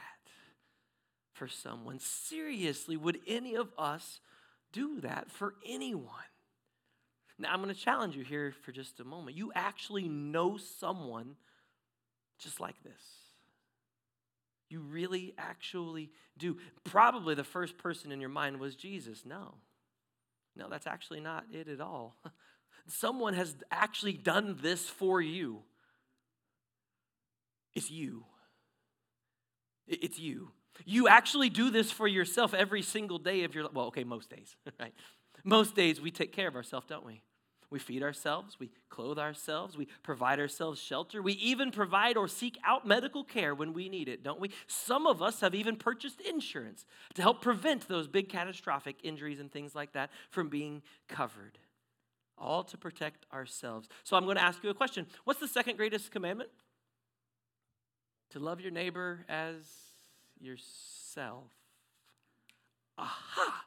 for 1.33 1.47
someone? 1.47 1.99
Seriously, 1.99 2.97
would 2.97 3.19
any 3.25 3.55
of 3.55 3.69
us 3.77 4.19
do 4.73 4.99
that 5.01 5.31
for 5.31 5.55
anyone? 5.65 6.11
Now, 7.39 7.53
I'm 7.53 7.61
going 7.61 7.73
to 7.73 7.79
challenge 7.79 8.15
you 8.15 8.23
here 8.23 8.53
for 8.63 8.71
just 8.71 8.99
a 8.99 9.05
moment. 9.05 9.37
You 9.37 9.51
actually 9.55 10.09
know 10.09 10.57
someone 10.57 11.35
just 12.39 12.59
like 12.59 12.83
this. 12.83 13.01
You 14.69 14.81
really 14.81 15.33
actually 15.37 16.09
do. 16.37 16.57
Probably 16.83 17.35
the 17.35 17.43
first 17.43 17.77
person 17.77 18.11
in 18.11 18.19
your 18.19 18.29
mind 18.29 18.59
was 18.59 18.75
Jesus. 18.75 19.23
No. 19.25 19.55
No, 20.57 20.67
that's 20.69 20.87
actually 20.87 21.19
not 21.19 21.45
it 21.51 21.67
at 21.67 21.81
all. 21.81 22.15
Someone 22.87 23.33
has 23.33 23.55
actually 23.71 24.13
done 24.13 24.57
this 24.61 24.89
for 24.89 25.21
you. 25.21 25.61
It's 27.75 27.91
you. 27.91 28.25
It's 29.87 30.17
you. 30.17 30.51
You 30.85 31.07
actually 31.07 31.49
do 31.49 31.69
this 31.69 31.91
for 31.91 32.07
yourself 32.07 32.53
every 32.53 32.81
single 32.81 33.19
day 33.19 33.43
of 33.43 33.53
your 33.53 33.65
life. 33.65 33.73
well, 33.73 33.85
okay, 33.87 34.03
most 34.03 34.29
days, 34.29 34.55
right? 34.79 34.93
Most 35.43 35.75
days 35.75 36.01
we 36.01 36.11
take 36.11 36.33
care 36.33 36.47
of 36.47 36.55
ourselves, 36.55 36.87
don't 36.87 37.05
we? 37.05 37.21
We 37.69 37.79
feed 37.79 38.01
ourselves, 38.01 38.57
we 38.59 38.69
clothe 38.89 39.19
ourselves, 39.19 39.77
we 39.77 39.89
provide 40.01 40.39
ourselves 40.39 40.79
shelter. 40.81 41.21
We 41.21 41.33
even 41.33 41.71
provide 41.71 42.15
or 42.15 42.29
seek 42.29 42.57
out 42.65 42.87
medical 42.87 43.25
care 43.25 43.53
when 43.53 43.73
we 43.73 43.89
need 43.89 44.07
it, 44.07 44.23
don't 44.23 44.39
we? 44.39 44.51
Some 44.67 45.05
of 45.05 45.21
us 45.21 45.41
have 45.41 45.53
even 45.53 45.75
purchased 45.75 46.21
insurance 46.21 46.85
to 47.15 47.21
help 47.21 47.41
prevent 47.41 47.89
those 47.89 48.07
big 48.07 48.29
catastrophic 48.29 48.95
injuries 49.03 49.41
and 49.41 49.51
things 49.51 49.75
like 49.75 49.91
that 49.93 50.11
from 50.29 50.47
being 50.47 50.81
covered, 51.09 51.57
all 52.37 52.63
to 52.63 52.77
protect 52.77 53.25
ourselves. 53.33 53.89
So 54.05 54.15
I'm 54.15 54.23
going 54.23 54.37
to 54.37 54.43
ask 54.43 54.63
you 54.63 54.69
a 54.69 54.73
question 54.73 55.05
What's 55.25 55.41
the 55.41 55.47
second 55.47 55.75
greatest 55.75 56.09
commandment? 56.09 56.49
To 58.29 58.39
love 58.39 58.61
your 58.61 58.71
neighbor 58.71 59.25
as 59.27 59.55
yourself. 60.39 61.51
Aha! 62.97 63.66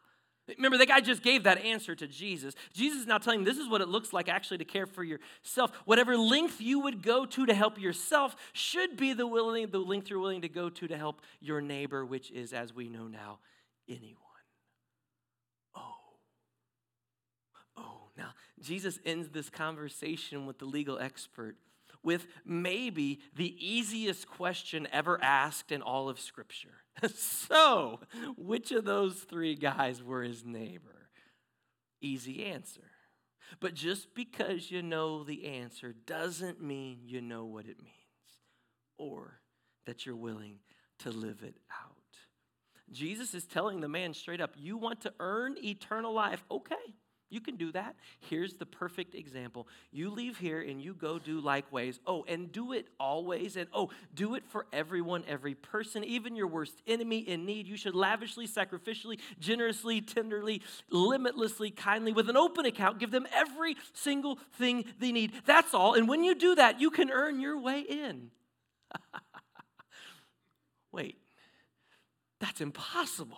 Remember, 0.56 0.78
the 0.78 0.86
guy 0.86 1.00
just 1.00 1.22
gave 1.22 1.44
that 1.44 1.58
answer 1.58 1.94
to 1.94 2.06
Jesus. 2.06 2.54
Jesus 2.72 3.02
is 3.02 3.06
now 3.06 3.18
telling 3.18 3.40
him 3.40 3.44
this 3.44 3.58
is 3.58 3.68
what 3.68 3.80
it 3.80 3.88
looks 3.88 4.12
like 4.12 4.28
actually 4.28 4.58
to 4.58 4.64
care 4.64 4.86
for 4.86 5.04
yourself. 5.04 5.72
Whatever 5.84 6.16
length 6.16 6.60
you 6.60 6.80
would 6.80 7.02
go 7.02 7.26
to 7.26 7.46
to 7.46 7.54
help 7.54 7.80
yourself 7.80 8.36
should 8.52 8.96
be 8.96 9.12
the, 9.12 9.26
willing, 9.26 9.70
the 9.70 9.78
length 9.78 10.10
you're 10.10 10.18
willing 10.18 10.42
to 10.42 10.48
go 10.48 10.68
to 10.70 10.88
to 10.88 10.96
help 10.96 11.20
your 11.40 11.60
neighbor, 11.60 12.04
which 12.04 12.30
is, 12.30 12.52
as 12.52 12.74
we 12.74 12.88
know 12.88 13.06
now, 13.06 13.38
anyone. 13.88 14.16
Oh. 15.74 15.94
Oh, 17.76 18.10
now 18.16 18.30
Jesus 18.60 18.98
ends 19.04 19.28
this 19.28 19.50
conversation 19.50 20.46
with 20.46 20.58
the 20.58 20.66
legal 20.66 20.98
expert 20.98 21.56
with 22.02 22.26
maybe 22.44 23.20
the 23.36 23.54
easiest 23.58 24.26
question 24.28 24.88
ever 24.92 25.22
asked 25.22 25.70
in 25.70 25.82
all 25.82 26.08
of 26.08 26.18
Scripture. 26.18 26.82
so, 27.14 28.00
which 28.36 28.72
of 28.72 28.84
those 28.84 29.14
three 29.20 29.54
guys 29.54 30.02
were 30.02 30.22
his 30.22 30.44
neighbor? 30.44 31.08
Easy 32.00 32.44
answer. 32.44 32.90
But 33.58 33.74
just 33.74 34.14
because 34.14 34.70
you 34.70 34.82
know 34.82 35.24
the 35.24 35.46
answer 35.46 35.94
doesn't 36.06 36.62
mean 36.62 37.00
you 37.04 37.20
know 37.20 37.44
what 37.44 37.66
it 37.66 37.82
means 37.82 37.96
or 38.96 39.40
that 39.86 40.06
you're 40.06 40.16
willing 40.16 40.58
to 41.00 41.10
live 41.10 41.42
it 41.42 41.56
out. 41.70 41.96
Jesus 42.92 43.34
is 43.34 43.44
telling 43.44 43.80
the 43.80 43.88
man 43.88 44.14
straight 44.14 44.40
up, 44.40 44.52
You 44.56 44.76
want 44.76 45.00
to 45.02 45.12
earn 45.18 45.56
eternal 45.62 46.12
life? 46.12 46.44
Okay, 46.50 46.74
you 47.30 47.40
can 47.40 47.56
do 47.56 47.70
that. 47.72 47.94
Here's 48.28 48.54
the 48.54 48.66
perfect 48.66 49.14
example. 49.14 49.68
You 49.92 50.10
leave 50.10 50.36
here 50.36 50.60
and 50.60 50.82
you 50.82 50.94
go 50.94 51.18
do 51.18 51.40
likewise. 51.40 52.00
Oh, 52.06 52.24
and 52.28 52.50
do 52.50 52.72
it 52.72 52.88
always. 52.98 53.56
And 53.56 53.68
oh, 53.72 53.90
do 54.14 54.34
it 54.34 54.42
for 54.48 54.66
everyone, 54.72 55.22
every 55.28 55.54
person, 55.54 56.02
even 56.04 56.34
your 56.34 56.48
worst 56.48 56.82
enemy 56.88 57.18
in 57.18 57.46
need. 57.46 57.68
You 57.68 57.76
should 57.76 57.94
lavishly, 57.94 58.48
sacrificially, 58.48 59.20
generously, 59.38 60.00
tenderly, 60.00 60.62
limitlessly, 60.90 61.70
kindly, 61.70 62.12
with 62.12 62.28
an 62.28 62.36
open 62.36 62.66
account, 62.66 62.98
give 62.98 63.12
them 63.12 63.26
every 63.32 63.76
single 63.92 64.38
thing 64.54 64.84
they 64.98 65.12
need. 65.12 65.32
That's 65.46 65.72
all. 65.72 65.94
And 65.94 66.08
when 66.08 66.24
you 66.24 66.34
do 66.34 66.56
that, 66.56 66.80
you 66.80 66.90
can 66.90 67.10
earn 67.10 67.40
your 67.40 67.60
way 67.60 67.80
in. 67.80 68.30
Wait, 70.92 71.16
that's 72.40 72.60
impossible. 72.60 73.36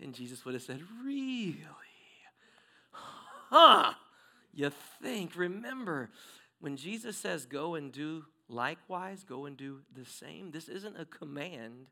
And 0.00 0.14
Jesus 0.14 0.44
would 0.46 0.54
have 0.54 0.62
said, 0.62 0.80
Really? 1.04 1.66
Huh? 3.50 3.92
You 4.52 4.70
think. 5.02 5.36
Remember, 5.36 6.10
when 6.60 6.76
Jesus 6.76 7.16
says, 7.16 7.46
go 7.46 7.74
and 7.74 7.92
do 7.92 8.24
likewise, 8.48 9.24
go 9.24 9.46
and 9.46 9.56
do 9.56 9.80
the 9.94 10.04
same, 10.04 10.50
this 10.50 10.68
isn't 10.68 10.98
a 10.98 11.04
command 11.04 11.86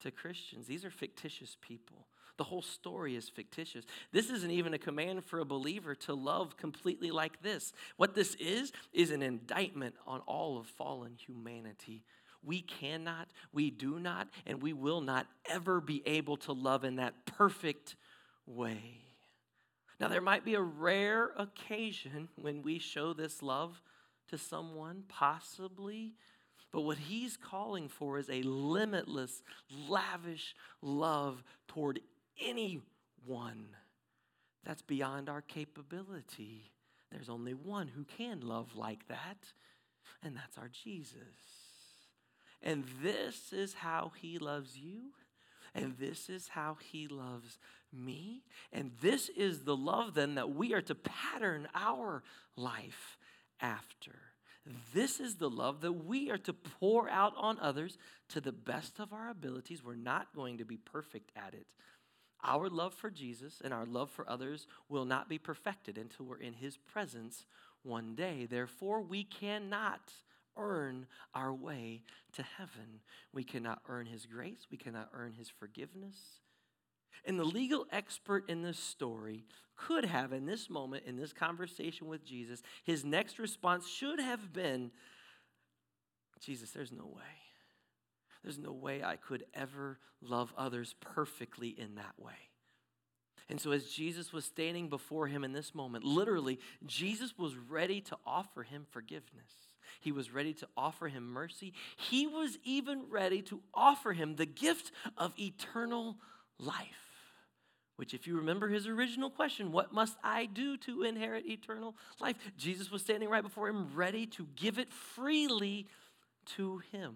to 0.00 0.10
Christians. 0.10 0.66
These 0.66 0.84
are 0.84 0.90
fictitious 0.90 1.56
people. 1.60 2.06
The 2.38 2.44
whole 2.44 2.62
story 2.62 3.14
is 3.14 3.28
fictitious. 3.28 3.84
This 4.10 4.30
isn't 4.30 4.50
even 4.50 4.74
a 4.74 4.78
command 4.78 5.24
for 5.24 5.38
a 5.38 5.44
believer 5.44 5.94
to 5.96 6.14
love 6.14 6.56
completely 6.56 7.10
like 7.10 7.42
this. 7.42 7.72
What 7.96 8.14
this 8.14 8.34
is, 8.36 8.72
is 8.92 9.10
an 9.10 9.22
indictment 9.22 9.94
on 10.06 10.20
all 10.20 10.58
of 10.58 10.66
fallen 10.66 11.14
humanity. 11.14 12.04
We 12.42 12.62
cannot, 12.62 13.28
we 13.52 13.70
do 13.70 14.00
not, 14.00 14.28
and 14.46 14.62
we 14.62 14.72
will 14.72 15.02
not 15.02 15.26
ever 15.48 15.80
be 15.80 16.02
able 16.06 16.38
to 16.38 16.52
love 16.52 16.84
in 16.84 16.96
that 16.96 17.26
perfect 17.26 17.96
way. 18.46 19.11
Now, 20.02 20.08
there 20.08 20.20
might 20.20 20.44
be 20.44 20.56
a 20.56 20.60
rare 20.60 21.30
occasion 21.36 22.28
when 22.34 22.62
we 22.62 22.80
show 22.80 23.12
this 23.12 23.40
love 23.40 23.80
to 24.30 24.36
someone, 24.36 25.04
possibly, 25.08 26.14
but 26.72 26.80
what 26.80 26.98
he's 26.98 27.36
calling 27.36 27.88
for 27.88 28.18
is 28.18 28.28
a 28.28 28.42
limitless, 28.42 29.44
lavish 29.70 30.56
love 30.80 31.44
toward 31.68 32.00
anyone 32.44 33.68
that's 34.64 34.82
beyond 34.82 35.28
our 35.28 35.40
capability. 35.40 36.72
There's 37.12 37.28
only 37.28 37.54
one 37.54 37.86
who 37.86 38.04
can 38.04 38.40
love 38.40 38.74
like 38.74 39.06
that, 39.06 39.52
and 40.20 40.34
that's 40.34 40.58
our 40.58 40.68
Jesus. 40.68 41.14
And 42.60 42.82
this 43.00 43.52
is 43.52 43.74
how 43.74 44.10
he 44.20 44.40
loves 44.40 44.76
you, 44.76 45.12
and 45.76 45.96
this 45.96 46.28
is 46.28 46.48
how 46.48 46.76
he 46.90 47.06
loves 47.06 47.58
me. 47.92 48.42
And 48.72 48.92
this 49.00 49.28
is 49.28 49.60
the 49.60 49.76
love 49.76 50.14
then 50.14 50.34
that 50.36 50.54
we 50.54 50.74
are 50.74 50.82
to 50.82 50.94
pattern 50.94 51.68
our 51.74 52.22
life 52.56 53.18
after. 53.60 54.12
This 54.94 55.18
is 55.18 55.36
the 55.36 55.50
love 55.50 55.80
that 55.80 55.92
we 55.92 56.30
are 56.30 56.38
to 56.38 56.52
pour 56.52 57.08
out 57.08 57.32
on 57.36 57.58
others 57.60 57.98
to 58.28 58.40
the 58.40 58.52
best 58.52 59.00
of 59.00 59.12
our 59.12 59.28
abilities. 59.28 59.82
We're 59.82 59.96
not 59.96 60.34
going 60.34 60.58
to 60.58 60.64
be 60.64 60.76
perfect 60.76 61.32
at 61.36 61.54
it. 61.54 61.66
Our 62.44 62.68
love 62.68 62.94
for 62.94 63.10
Jesus 63.10 63.60
and 63.64 63.72
our 63.72 63.86
love 63.86 64.10
for 64.10 64.28
others 64.28 64.66
will 64.88 65.04
not 65.04 65.28
be 65.28 65.38
perfected 65.38 65.96
until 65.98 66.26
we're 66.26 66.40
in 66.40 66.54
his 66.54 66.76
presence 66.76 67.44
one 67.82 68.14
day. 68.14 68.46
Therefore, 68.46 69.00
we 69.00 69.24
cannot 69.24 70.12
earn 70.56 71.06
our 71.34 71.54
way 71.54 72.02
to 72.32 72.42
heaven. 72.42 73.00
We 73.32 73.44
cannot 73.44 73.80
earn 73.88 74.06
his 74.06 74.26
grace, 74.26 74.66
we 74.70 74.76
cannot 74.76 75.10
earn 75.12 75.32
his 75.32 75.48
forgiveness. 75.48 76.16
And 77.24 77.38
the 77.38 77.44
legal 77.44 77.86
expert 77.92 78.48
in 78.48 78.62
this 78.62 78.78
story 78.78 79.44
could 79.76 80.04
have, 80.04 80.32
in 80.32 80.46
this 80.46 80.68
moment, 80.68 81.04
in 81.06 81.16
this 81.16 81.32
conversation 81.32 82.06
with 82.06 82.24
Jesus, 82.24 82.62
his 82.84 83.04
next 83.04 83.38
response 83.38 83.88
should 83.88 84.20
have 84.20 84.52
been 84.52 84.90
Jesus, 86.42 86.70
there's 86.70 86.92
no 86.92 87.06
way. 87.06 87.22
There's 88.42 88.58
no 88.58 88.72
way 88.72 89.02
I 89.02 89.16
could 89.16 89.44
ever 89.54 89.98
love 90.20 90.52
others 90.58 90.94
perfectly 91.00 91.68
in 91.68 91.94
that 91.94 92.14
way. 92.18 92.32
And 93.48 93.60
so, 93.60 93.70
as 93.70 93.84
Jesus 93.84 94.32
was 94.32 94.44
standing 94.44 94.88
before 94.88 95.26
him 95.26 95.44
in 95.44 95.52
this 95.52 95.74
moment, 95.74 96.04
literally, 96.04 96.58
Jesus 96.86 97.36
was 97.38 97.54
ready 97.56 98.00
to 98.02 98.16
offer 98.26 98.62
him 98.62 98.86
forgiveness. 98.90 99.52
He 100.00 100.10
was 100.10 100.32
ready 100.32 100.54
to 100.54 100.68
offer 100.76 101.08
him 101.08 101.32
mercy. 101.32 101.74
He 101.96 102.26
was 102.26 102.58
even 102.64 103.04
ready 103.10 103.42
to 103.42 103.60
offer 103.74 104.12
him 104.12 104.36
the 104.36 104.46
gift 104.46 104.90
of 105.16 105.34
eternal 105.38 106.06
life. 106.06 106.16
Which, 107.96 108.14
if 108.14 108.26
you 108.26 108.36
remember 108.36 108.68
his 108.68 108.86
original 108.86 109.30
question, 109.30 109.70
what 109.70 109.92
must 109.92 110.16
I 110.24 110.46
do 110.46 110.76
to 110.78 111.02
inherit 111.02 111.46
eternal 111.46 111.94
life? 112.20 112.36
Jesus 112.56 112.90
was 112.90 113.02
standing 113.02 113.28
right 113.28 113.42
before 113.42 113.68
him, 113.68 113.94
ready 113.94 114.26
to 114.26 114.48
give 114.56 114.78
it 114.78 114.92
freely 114.92 115.86
to 116.56 116.78
him. 116.90 117.14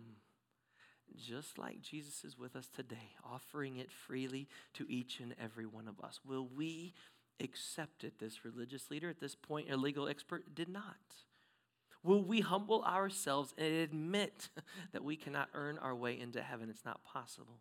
Just 1.16 1.58
like 1.58 1.80
Jesus 1.80 2.24
is 2.24 2.38
with 2.38 2.54
us 2.54 2.68
today, 2.68 3.14
offering 3.24 3.76
it 3.76 3.90
freely 3.90 4.48
to 4.74 4.86
each 4.88 5.18
and 5.18 5.34
every 5.42 5.64
one 5.64 5.88
of 5.88 5.98
us. 6.00 6.20
Will 6.26 6.46
we 6.46 6.92
accept 7.42 8.04
it? 8.04 8.18
This 8.18 8.44
religious 8.44 8.90
leader 8.90 9.08
at 9.08 9.20
this 9.20 9.34
point, 9.34 9.70
a 9.70 9.76
legal 9.76 10.08
expert, 10.08 10.54
did 10.54 10.68
not. 10.68 10.96
Will 12.02 12.22
we 12.22 12.40
humble 12.40 12.84
ourselves 12.84 13.54
and 13.56 13.74
admit 13.74 14.50
that 14.92 15.02
we 15.02 15.16
cannot 15.16 15.48
earn 15.54 15.78
our 15.78 15.94
way 15.94 16.20
into 16.20 16.42
heaven? 16.42 16.68
It's 16.68 16.84
not 16.84 17.02
possible. 17.02 17.60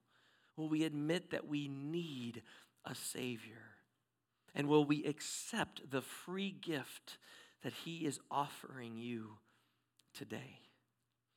Will 0.58 0.70
we 0.70 0.84
admit 0.84 1.32
that 1.32 1.48
we 1.48 1.68
need 1.68 2.42
a 2.86 2.96
Savior? 2.96 3.62
And 4.54 4.68
will 4.68 4.86
we 4.86 5.04
accept 5.04 5.92
the 5.92 6.02
free 6.02 6.52
gift 6.52 7.18
that 7.64 7.74
He 7.84 8.06
is 8.06 8.20
offering 8.32 8.98
you 8.98 9.38
today? 10.14 10.60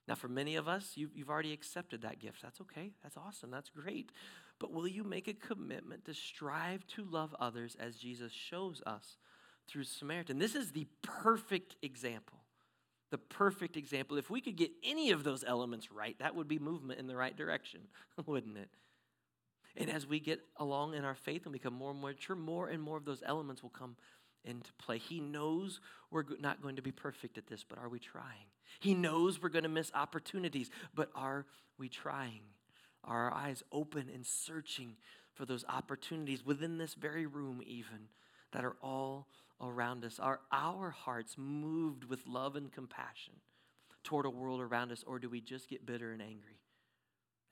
Now, 0.06 0.14
for 0.14 0.28
many 0.28 0.56
of 0.56 0.68
us, 0.68 0.92
you, 0.94 1.10
have 1.18 1.28
already 1.28 1.52
accepted 1.52 2.02
that 2.02 2.18
gift. 2.18 2.40
That's 2.42 2.60
okay. 2.62 2.92
That's 3.02 3.18
awesome. 3.18 3.50
That's 3.50 3.68
great. 3.68 4.10
But 4.58 4.72
will 4.72 4.88
you 4.88 5.04
make 5.04 5.28
a 5.28 5.34
commitment 5.34 6.06
to 6.06 6.14
strive 6.14 6.86
to 6.88 7.04
love 7.04 7.36
others 7.38 7.76
as 7.78 7.96
Jesus 7.96 8.32
shows 8.32 8.82
us 8.86 9.18
through 9.68 9.84
Samaritan? 9.84 10.38
This 10.38 10.54
is 10.54 10.72
the 10.72 10.86
perfect 11.02 11.76
example. 11.82 12.38
The 13.10 13.18
perfect 13.18 13.76
example. 13.76 14.16
If 14.16 14.30
we 14.30 14.40
could 14.40 14.56
get 14.56 14.70
any 14.82 15.10
of 15.10 15.24
those 15.24 15.44
elements 15.46 15.92
right, 15.92 16.18
that 16.20 16.34
would 16.34 16.48
be 16.48 16.58
movement 16.58 17.00
in 17.00 17.06
the 17.06 17.16
right 17.16 17.36
direction, 17.36 17.80
wouldn't 18.26 18.56
it? 18.56 18.70
And 19.78 19.90
as 19.90 20.06
we 20.06 20.18
get 20.18 20.40
along 20.56 20.94
in 20.94 21.04
our 21.04 21.14
faith 21.14 21.44
and 21.44 21.52
become 21.52 21.72
more 21.72 21.92
and 21.92 22.00
more 22.00 22.10
mature, 22.10 22.36
more 22.36 22.68
and 22.68 22.82
more 22.82 22.96
of 22.96 23.04
those 23.04 23.22
elements 23.24 23.62
will 23.62 23.70
come 23.70 23.96
into 24.44 24.72
play. 24.74 24.98
He 24.98 25.20
knows 25.20 25.80
we're 26.10 26.24
not 26.40 26.60
going 26.60 26.76
to 26.76 26.82
be 26.82 26.90
perfect 26.90 27.38
at 27.38 27.46
this, 27.46 27.64
but 27.64 27.78
are 27.78 27.88
we 27.88 28.00
trying? 28.00 28.50
He 28.80 28.92
knows 28.92 29.40
we're 29.40 29.48
going 29.50 29.62
to 29.62 29.68
miss 29.68 29.92
opportunities, 29.94 30.70
but 30.94 31.10
are 31.14 31.46
we 31.78 31.88
trying? 31.88 32.40
Are 33.04 33.30
our 33.30 33.34
eyes 33.34 33.62
open 33.70 34.10
and 34.12 34.26
searching 34.26 34.96
for 35.32 35.46
those 35.46 35.64
opportunities 35.68 36.44
within 36.44 36.78
this 36.78 36.94
very 36.94 37.26
room, 37.26 37.62
even 37.64 38.08
that 38.52 38.64
are 38.64 38.76
all 38.82 39.28
around 39.60 40.04
us? 40.04 40.18
Are 40.18 40.40
our 40.50 40.90
hearts 40.90 41.36
moved 41.38 42.04
with 42.04 42.26
love 42.26 42.56
and 42.56 42.72
compassion 42.72 43.34
toward 44.02 44.26
a 44.26 44.30
world 44.30 44.60
around 44.60 44.90
us, 44.90 45.04
or 45.06 45.20
do 45.20 45.28
we 45.28 45.40
just 45.40 45.68
get 45.68 45.86
bitter 45.86 46.10
and 46.10 46.22
angry 46.22 46.58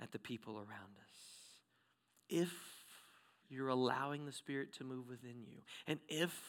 at 0.00 0.10
the 0.10 0.18
people 0.18 0.56
around 0.56 0.96
us? 1.00 1.36
If 2.28 2.52
you're 3.48 3.68
allowing 3.68 4.26
the 4.26 4.32
Spirit 4.32 4.72
to 4.74 4.84
move 4.84 5.08
within 5.08 5.44
you, 5.46 5.58
and 5.86 6.00
if 6.08 6.40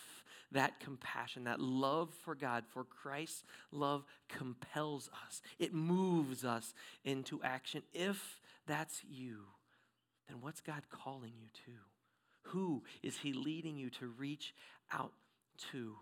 that 0.52 0.80
compassion, 0.80 1.44
that 1.44 1.60
love 1.60 2.10
for 2.24 2.34
God, 2.34 2.64
for 2.68 2.84
Christ's 2.84 3.44
love 3.72 4.04
compels 4.30 5.10
us, 5.28 5.42
it 5.60 5.74
moves 5.74 6.46
us 6.46 6.74
into 7.04 7.42
action. 7.44 7.84
If 7.94 8.40
that's 8.66 9.04
you, 9.10 9.40
then 10.28 10.38
what's 10.42 10.62
God 10.62 10.84
calling 10.90 11.34
you 11.40 11.48
to? 11.66 12.52
Who 12.52 12.84
is 13.04 13.18
He 13.18 13.34
leading 13.34 13.76
you 13.78 13.90
to 13.92 14.08
reach 14.08 14.54
out 14.92 15.12
to? 15.72 15.96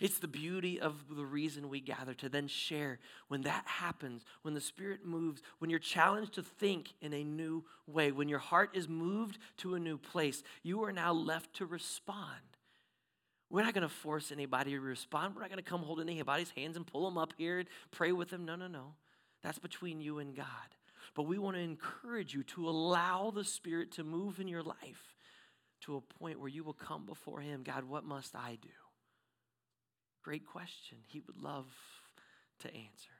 It's 0.00 0.18
the 0.18 0.28
beauty 0.28 0.80
of 0.80 0.94
the 1.14 1.26
reason 1.26 1.68
we 1.68 1.80
gather 1.80 2.14
to 2.14 2.30
then 2.30 2.48
share 2.48 2.98
when 3.28 3.42
that 3.42 3.64
happens, 3.66 4.24
when 4.42 4.54
the 4.54 4.60
Spirit 4.60 5.04
moves, 5.04 5.42
when 5.58 5.68
you're 5.68 5.78
challenged 5.78 6.32
to 6.34 6.42
think 6.42 6.94
in 7.02 7.12
a 7.12 7.22
new 7.22 7.64
way, 7.86 8.10
when 8.10 8.28
your 8.28 8.38
heart 8.38 8.70
is 8.72 8.88
moved 8.88 9.38
to 9.58 9.74
a 9.74 9.78
new 9.78 9.98
place, 9.98 10.42
you 10.62 10.82
are 10.84 10.92
now 10.92 11.12
left 11.12 11.54
to 11.56 11.66
respond. 11.66 12.40
We're 13.50 13.64
not 13.64 13.74
going 13.74 13.82
to 13.82 13.94
force 13.94 14.32
anybody 14.32 14.70
to 14.70 14.80
respond. 14.80 15.34
We're 15.34 15.42
not 15.42 15.50
going 15.50 15.62
to 15.62 15.70
come 15.70 15.82
hold 15.82 16.00
anybody's 16.00 16.50
hands 16.50 16.76
and 16.76 16.86
pull 16.86 17.04
them 17.04 17.18
up 17.18 17.34
here 17.36 17.58
and 17.58 17.68
pray 17.90 18.12
with 18.12 18.30
them. 18.30 18.46
No, 18.46 18.56
no, 18.56 18.68
no. 18.68 18.94
That's 19.42 19.58
between 19.58 20.00
you 20.00 20.18
and 20.18 20.34
God. 20.34 20.46
But 21.14 21.24
we 21.24 21.38
want 21.38 21.56
to 21.56 21.62
encourage 21.62 22.32
you 22.32 22.42
to 22.44 22.68
allow 22.70 23.32
the 23.34 23.44
Spirit 23.44 23.92
to 23.92 24.04
move 24.04 24.40
in 24.40 24.48
your 24.48 24.62
life 24.62 25.16
to 25.82 25.96
a 25.96 26.00
point 26.00 26.38
where 26.38 26.48
you 26.48 26.62
will 26.62 26.72
come 26.72 27.04
before 27.04 27.40
Him 27.40 27.62
God, 27.64 27.84
what 27.84 28.04
must 28.04 28.34
I 28.34 28.58
do? 28.62 28.68
Great 30.22 30.46
question. 30.46 30.98
He 31.06 31.20
would 31.20 31.40
love 31.40 31.66
to 32.60 32.68
answer. 32.68 33.10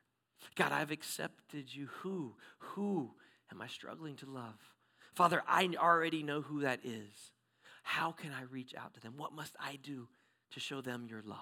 God, 0.55 0.73
I've 0.73 0.91
accepted 0.91 1.75
you. 1.75 1.89
Who? 2.01 2.35
Who 2.59 3.11
am 3.53 3.63
I 3.63 3.67
struggling 3.67 4.17
to 4.17 4.27
love? 4.27 4.59
Father, 5.15 5.43
I 5.47 5.69
already 5.79 6.23
know 6.23 6.41
who 6.43 6.61
that 6.61 6.81
is. 6.85 7.33
How 7.83 8.13
can 8.13 8.31
I 8.33 8.43
reach 8.43 8.75
out 8.79 8.95
to 8.95 9.01
them? 9.01 9.15
What 9.17 9.33
must 9.33 9.57
I 9.59 9.79
do 9.83 10.09
to 10.53 10.61
show 10.61 10.81
them 10.81 11.07
your 11.09 11.23
love? 11.25 11.39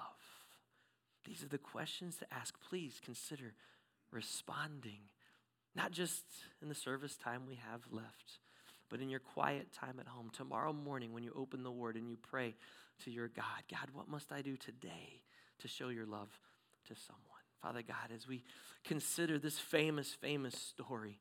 These 1.25 1.43
are 1.43 1.49
the 1.49 1.57
questions 1.57 2.15
to 2.17 2.33
ask. 2.33 2.55
Please 2.69 2.99
consider 3.03 3.53
responding, 4.11 5.01
not 5.75 5.91
just 5.91 6.23
in 6.61 6.69
the 6.69 6.75
service 6.75 7.15
time 7.15 7.43
we 7.47 7.59
have 7.69 7.81
left, 7.91 8.39
but 8.89 9.01
in 9.01 9.09
your 9.09 9.19
quiet 9.19 9.71
time 9.71 9.97
at 9.99 10.07
home. 10.07 10.31
Tomorrow 10.33 10.73
morning, 10.73 11.13
when 11.13 11.23
you 11.23 11.33
open 11.35 11.63
the 11.63 11.71
word 11.71 11.95
and 11.95 12.09
you 12.09 12.17
pray 12.17 12.55
to 13.03 13.11
your 13.11 13.27
God, 13.27 13.63
God, 13.69 13.89
what 13.93 14.09
must 14.09 14.31
I 14.31 14.41
do 14.41 14.57
today 14.57 15.21
to 15.59 15.67
show 15.67 15.89
your 15.89 16.05
love 16.05 16.29
to 16.87 16.95
someone. 16.95 17.23
Father 17.61 17.81
God, 17.81 18.15
as 18.15 18.27
we 18.27 18.43
consider 18.83 19.37
this 19.37 19.59
famous, 19.59 20.13
famous 20.13 20.55
story, 20.55 21.19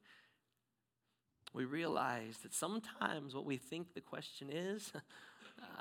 we 1.53 1.65
realize 1.65 2.39
that 2.43 2.55
sometimes 2.55 3.35
what 3.35 3.45
we 3.45 3.57
think 3.57 3.95
the 3.95 4.01
question 4.01 4.51
is, 4.51 4.93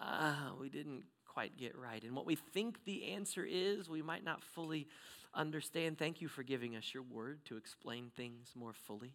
uh, 0.02 0.34
we 0.60 0.70
didn't 0.70 1.04
quite 1.26 1.58
get 1.58 1.78
right. 1.78 2.04
And 2.04 2.16
what 2.16 2.26
we 2.26 2.36
think 2.36 2.84
the 2.86 3.12
answer 3.12 3.46
is, 3.48 3.90
we 3.90 4.02
might 4.02 4.24
not 4.24 4.42
fully 4.42 4.88
understand. 5.34 6.00
Thank 6.00 6.22
you 6.22 6.28
for 6.28 6.42
giving 6.42 6.76
us 6.76 6.94
your 6.94 7.04
word 7.04 7.46
to 7.46 7.58
explain 7.58 8.12
things 8.16 8.54
more 8.56 8.74
fully. 8.74 9.14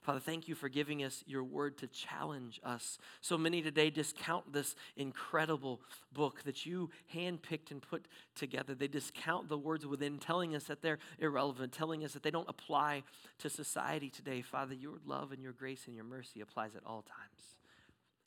Father, 0.00 0.20
thank 0.20 0.48
you 0.48 0.54
for 0.54 0.68
giving 0.68 1.02
us 1.04 1.22
your 1.26 1.44
word 1.44 1.78
to 1.78 1.86
challenge 1.86 2.60
us. 2.64 2.98
So 3.20 3.36
many 3.36 3.62
today 3.62 3.90
discount 3.90 4.52
this 4.52 4.74
incredible 4.96 5.80
book 6.12 6.42
that 6.44 6.64
you 6.64 6.90
handpicked 7.14 7.70
and 7.70 7.82
put 7.82 8.06
together. 8.34 8.74
They 8.74 8.88
discount 8.88 9.48
the 9.48 9.58
words 9.58 9.86
within, 9.86 10.18
telling 10.18 10.54
us 10.54 10.64
that 10.64 10.82
they're 10.82 10.98
irrelevant, 11.18 11.72
telling 11.72 12.04
us 12.04 12.12
that 12.12 12.22
they 12.22 12.30
don't 12.30 12.48
apply 12.48 13.02
to 13.38 13.50
society 13.50 14.10
today. 14.10 14.42
Father, 14.42 14.74
your 14.74 14.98
love 15.04 15.32
and 15.32 15.42
your 15.42 15.52
grace 15.52 15.84
and 15.86 15.94
your 15.94 16.04
mercy 16.04 16.40
applies 16.40 16.74
at 16.74 16.82
all 16.86 17.02
times. 17.02 17.56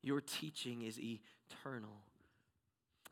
Your 0.02 0.22
teaching 0.22 0.82
is 0.82 1.00
eternal. 1.00 2.02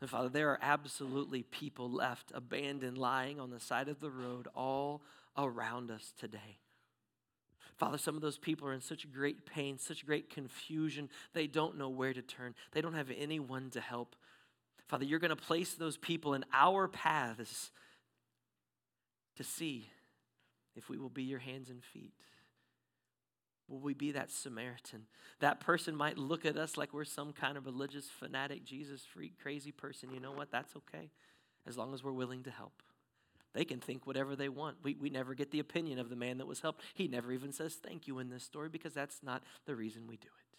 And 0.00 0.08
Father, 0.08 0.28
there 0.28 0.50
are 0.50 0.58
absolutely 0.62 1.42
people 1.42 1.90
left 1.90 2.32
abandoned, 2.34 2.96
lying 2.96 3.38
on 3.38 3.50
the 3.50 3.60
side 3.60 3.88
of 3.88 4.00
the 4.00 4.10
road 4.10 4.48
all 4.54 5.02
around 5.36 5.90
us 5.90 6.12
today. 6.18 6.58
Father, 7.80 7.96
some 7.96 8.14
of 8.14 8.20
those 8.20 8.36
people 8.36 8.68
are 8.68 8.74
in 8.74 8.82
such 8.82 9.10
great 9.10 9.46
pain, 9.46 9.78
such 9.78 10.04
great 10.04 10.28
confusion. 10.28 11.08
They 11.32 11.46
don't 11.46 11.78
know 11.78 11.88
where 11.88 12.12
to 12.12 12.20
turn, 12.20 12.54
they 12.72 12.82
don't 12.82 12.92
have 12.92 13.10
anyone 13.16 13.70
to 13.70 13.80
help. 13.80 14.14
Father, 14.86 15.06
you're 15.06 15.18
going 15.18 15.30
to 15.30 15.36
place 15.36 15.74
those 15.74 15.96
people 15.96 16.34
in 16.34 16.44
our 16.52 16.88
paths 16.88 17.70
to 19.36 19.44
see 19.44 19.88
if 20.76 20.90
we 20.90 20.98
will 20.98 21.08
be 21.08 21.22
your 21.22 21.38
hands 21.38 21.70
and 21.70 21.82
feet. 21.82 22.12
Will 23.66 23.78
we 23.78 23.94
be 23.94 24.12
that 24.12 24.30
Samaritan? 24.30 25.06
That 25.38 25.60
person 25.60 25.96
might 25.96 26.18
look 26.18 26.44
at 26.44 26.58
us 26.58 26.76
like 26.76 26.92
we're 26.92 27.04
some 27.04 27.32
kind 27.32 27.56
of 27.56 27.64
religious 27.64 28.08
fanatic, 28.10 28.64
Jesus 28.64 29.06
freak, 29.10 29.40
crazy 29.40 29.72
person. 29.72 30.12
You 30.12 30.20
know 30.20 30.32
what? 30.32 30.50
That's 30.50 30.76
okay 30.76 31.08
as 31.66 31.78
long 31.78 31.94
as 31.94 32.04
we're 32.04 32.12
willing 32.12 32.42
to 32.42 32.50
help. 32.50 32.82
They 33.52 33.64
can 33.64 33.80
think 33.80 34.06
whatever 34.06 34.36
they 34.36 34.48
want. 34.48 34.76
We, 34.82 34.94
we 34.94 35.10
never 35.10 35.34
get 35.34 35.50
the 35.50 35.58
opinion 35.58 35.98
of 35.98 36.08
the 36.08 36.16
man 36.16 36.38
that 36.38 36.46
was 36.46 36.60
helped. 36.60 36.82
He 36.94 37.08
never 37.08 37.32
even 37.32 37.52
says 37.52 37.74
thank 37.74 38.06
you 38.06 38.18
in 38.20 38.30
this 38.30 38.44
story 38.44 38.68
because 38.68 38.94
that's 38.94 39.22
not 39.22 39.42
the 39.66 39.74
reason 39.74 40.06
we 40.06 40.16
do 40.16 40.28
it. 40.28 40.50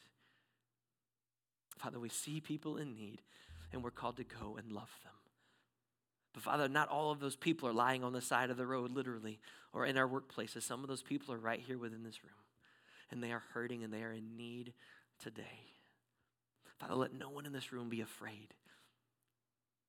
Father, 1.79 1.99
we 1.99 2.09
see 2.09 2.41
people 2.41 2.77
in 2.77 2.93
need 2.93 3.21
and 3.71 3.83
we're 3.83 3.91
called 3.91 4.17
to 4.17 4.23
go 4.23 4.57
and 4.57 4.71
love 4.71 4.91
them. 5.03 5.13
But 6.33 6.43
Father, 6.43 6.67
not 6.67 6.89
all 6.89 7.11
of 7.11 7.19
those 7.19 7.35
people 7.35 7.67
are 7.67 7.73
lying 7.73 8.03
on 8.03 8.13
the 8.13 8.21
side 8.21 8.49
of 8.49 8.57
the 8.57 8.67
road, 8.67 8.91
literally, 8.91 9.39
or 9.73 9.85
in 9.85 9.97
our 9.97 10.07
workplaces. 10.07 10.63
Some 10.63 10.81
of 10.81 10.87
those 10.87 11.01
people 11.01 11.33
are 11.33 11.39
right 11.39 11.59
here 11.59 11.77
within 11.77 12.03
this 12.03 12.23
room, 12.23 12.33
and 13.09 13.21
they 13.21 13.31
are 13.31 13.43
hurting 13.53 13.83
and 13.83 13.93
they 13.93 14.03
are 14.03 14.13
in 14.13 14.37
need 14.37 14.73
today. 15.21 15.73
Father, 16.79 16.95
let 16.95 17.13
no 17.13 17.29
one 17.29 17.45
in 17.45 17.53
this 17.53 17.73
room 17.73 17.89
be 17.89 18.01
afraid 18.01 18.53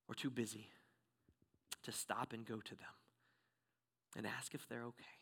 or 0.09 0.15
too 0.15 0.31
busy 0.31 0.69
to 1.85 1.93
stop 1.93 2.33
and 2.33 2.47
go 2.47 2.61
to 2.61 2.75
them 2.75 2.95
and 4.17 4.27
ask 4.27 4.55
if 4.55 4.69
they're 4.69 4.85
okay 4.85 5.19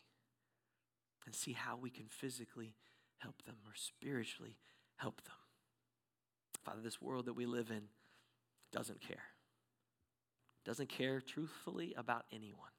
and 1.25 1.35
see 1.35 1.53
how 1.53 1.77
we 1.77 1.89
can 1.89 2.05
physically 2.07 2.75
help 3.19 3.43
them 3.43 3.55
or 3.65 3.73
spiritually 3.75 4.57
help 4.97 5.23
them. 5.23 5.35
Father, 6.63 6.81
this 6.81 7.01
world 7.01 7.25
that 7.25 7.33
we 7.33 7.45
live 7.45 7.71
in 7.71 7.83
doesn't 8.71 9.01
care. 9.01 9.23
Doesn't 10.65 10.89
care 10.89 11.21
truthfully 11.21 11.93
about 11.97 12.25
anyone. 12.31 12.69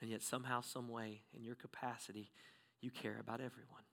And 0.00 0.10
yet, 0.10 0.22
somehow, 0.22 0.60
some 0.60 0.88
way, 0.88 1.22
in 1.34 1.42
your 1.42 1.54
capacity, 1.54 2.30
you 2.80 2.90
care 2.90 3.16
about 3.18 3.40
everyone. 3.40 3.84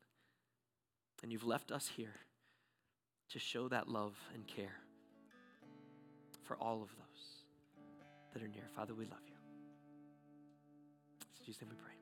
And 1.21 1.31
you've 1.31 1.45
left 1.45 1.71
us 1.71 1.91
here 1.95 2.15
to 3.29 3.39
show 3.39 3.69
that 3.69 3.87
love 3.87 4.15
and 4.33 4.45
care 4.45 4.79
for 6.43 6.57
all 6.57 6.81
of 6.83 6.89
those 6.97 7.02
that 8.33 8.41
are 8.43 8.47
near. 8.47 8.67
Father, 8.75 8.93
we 8.93 9.05
love 9.05 9.23
you. 9.27 9.35
In 11.39 11.45
Jesus' 11.45 11.61
name 11.61 11.69
we 11.71 11.77
pray. 11.77 11.92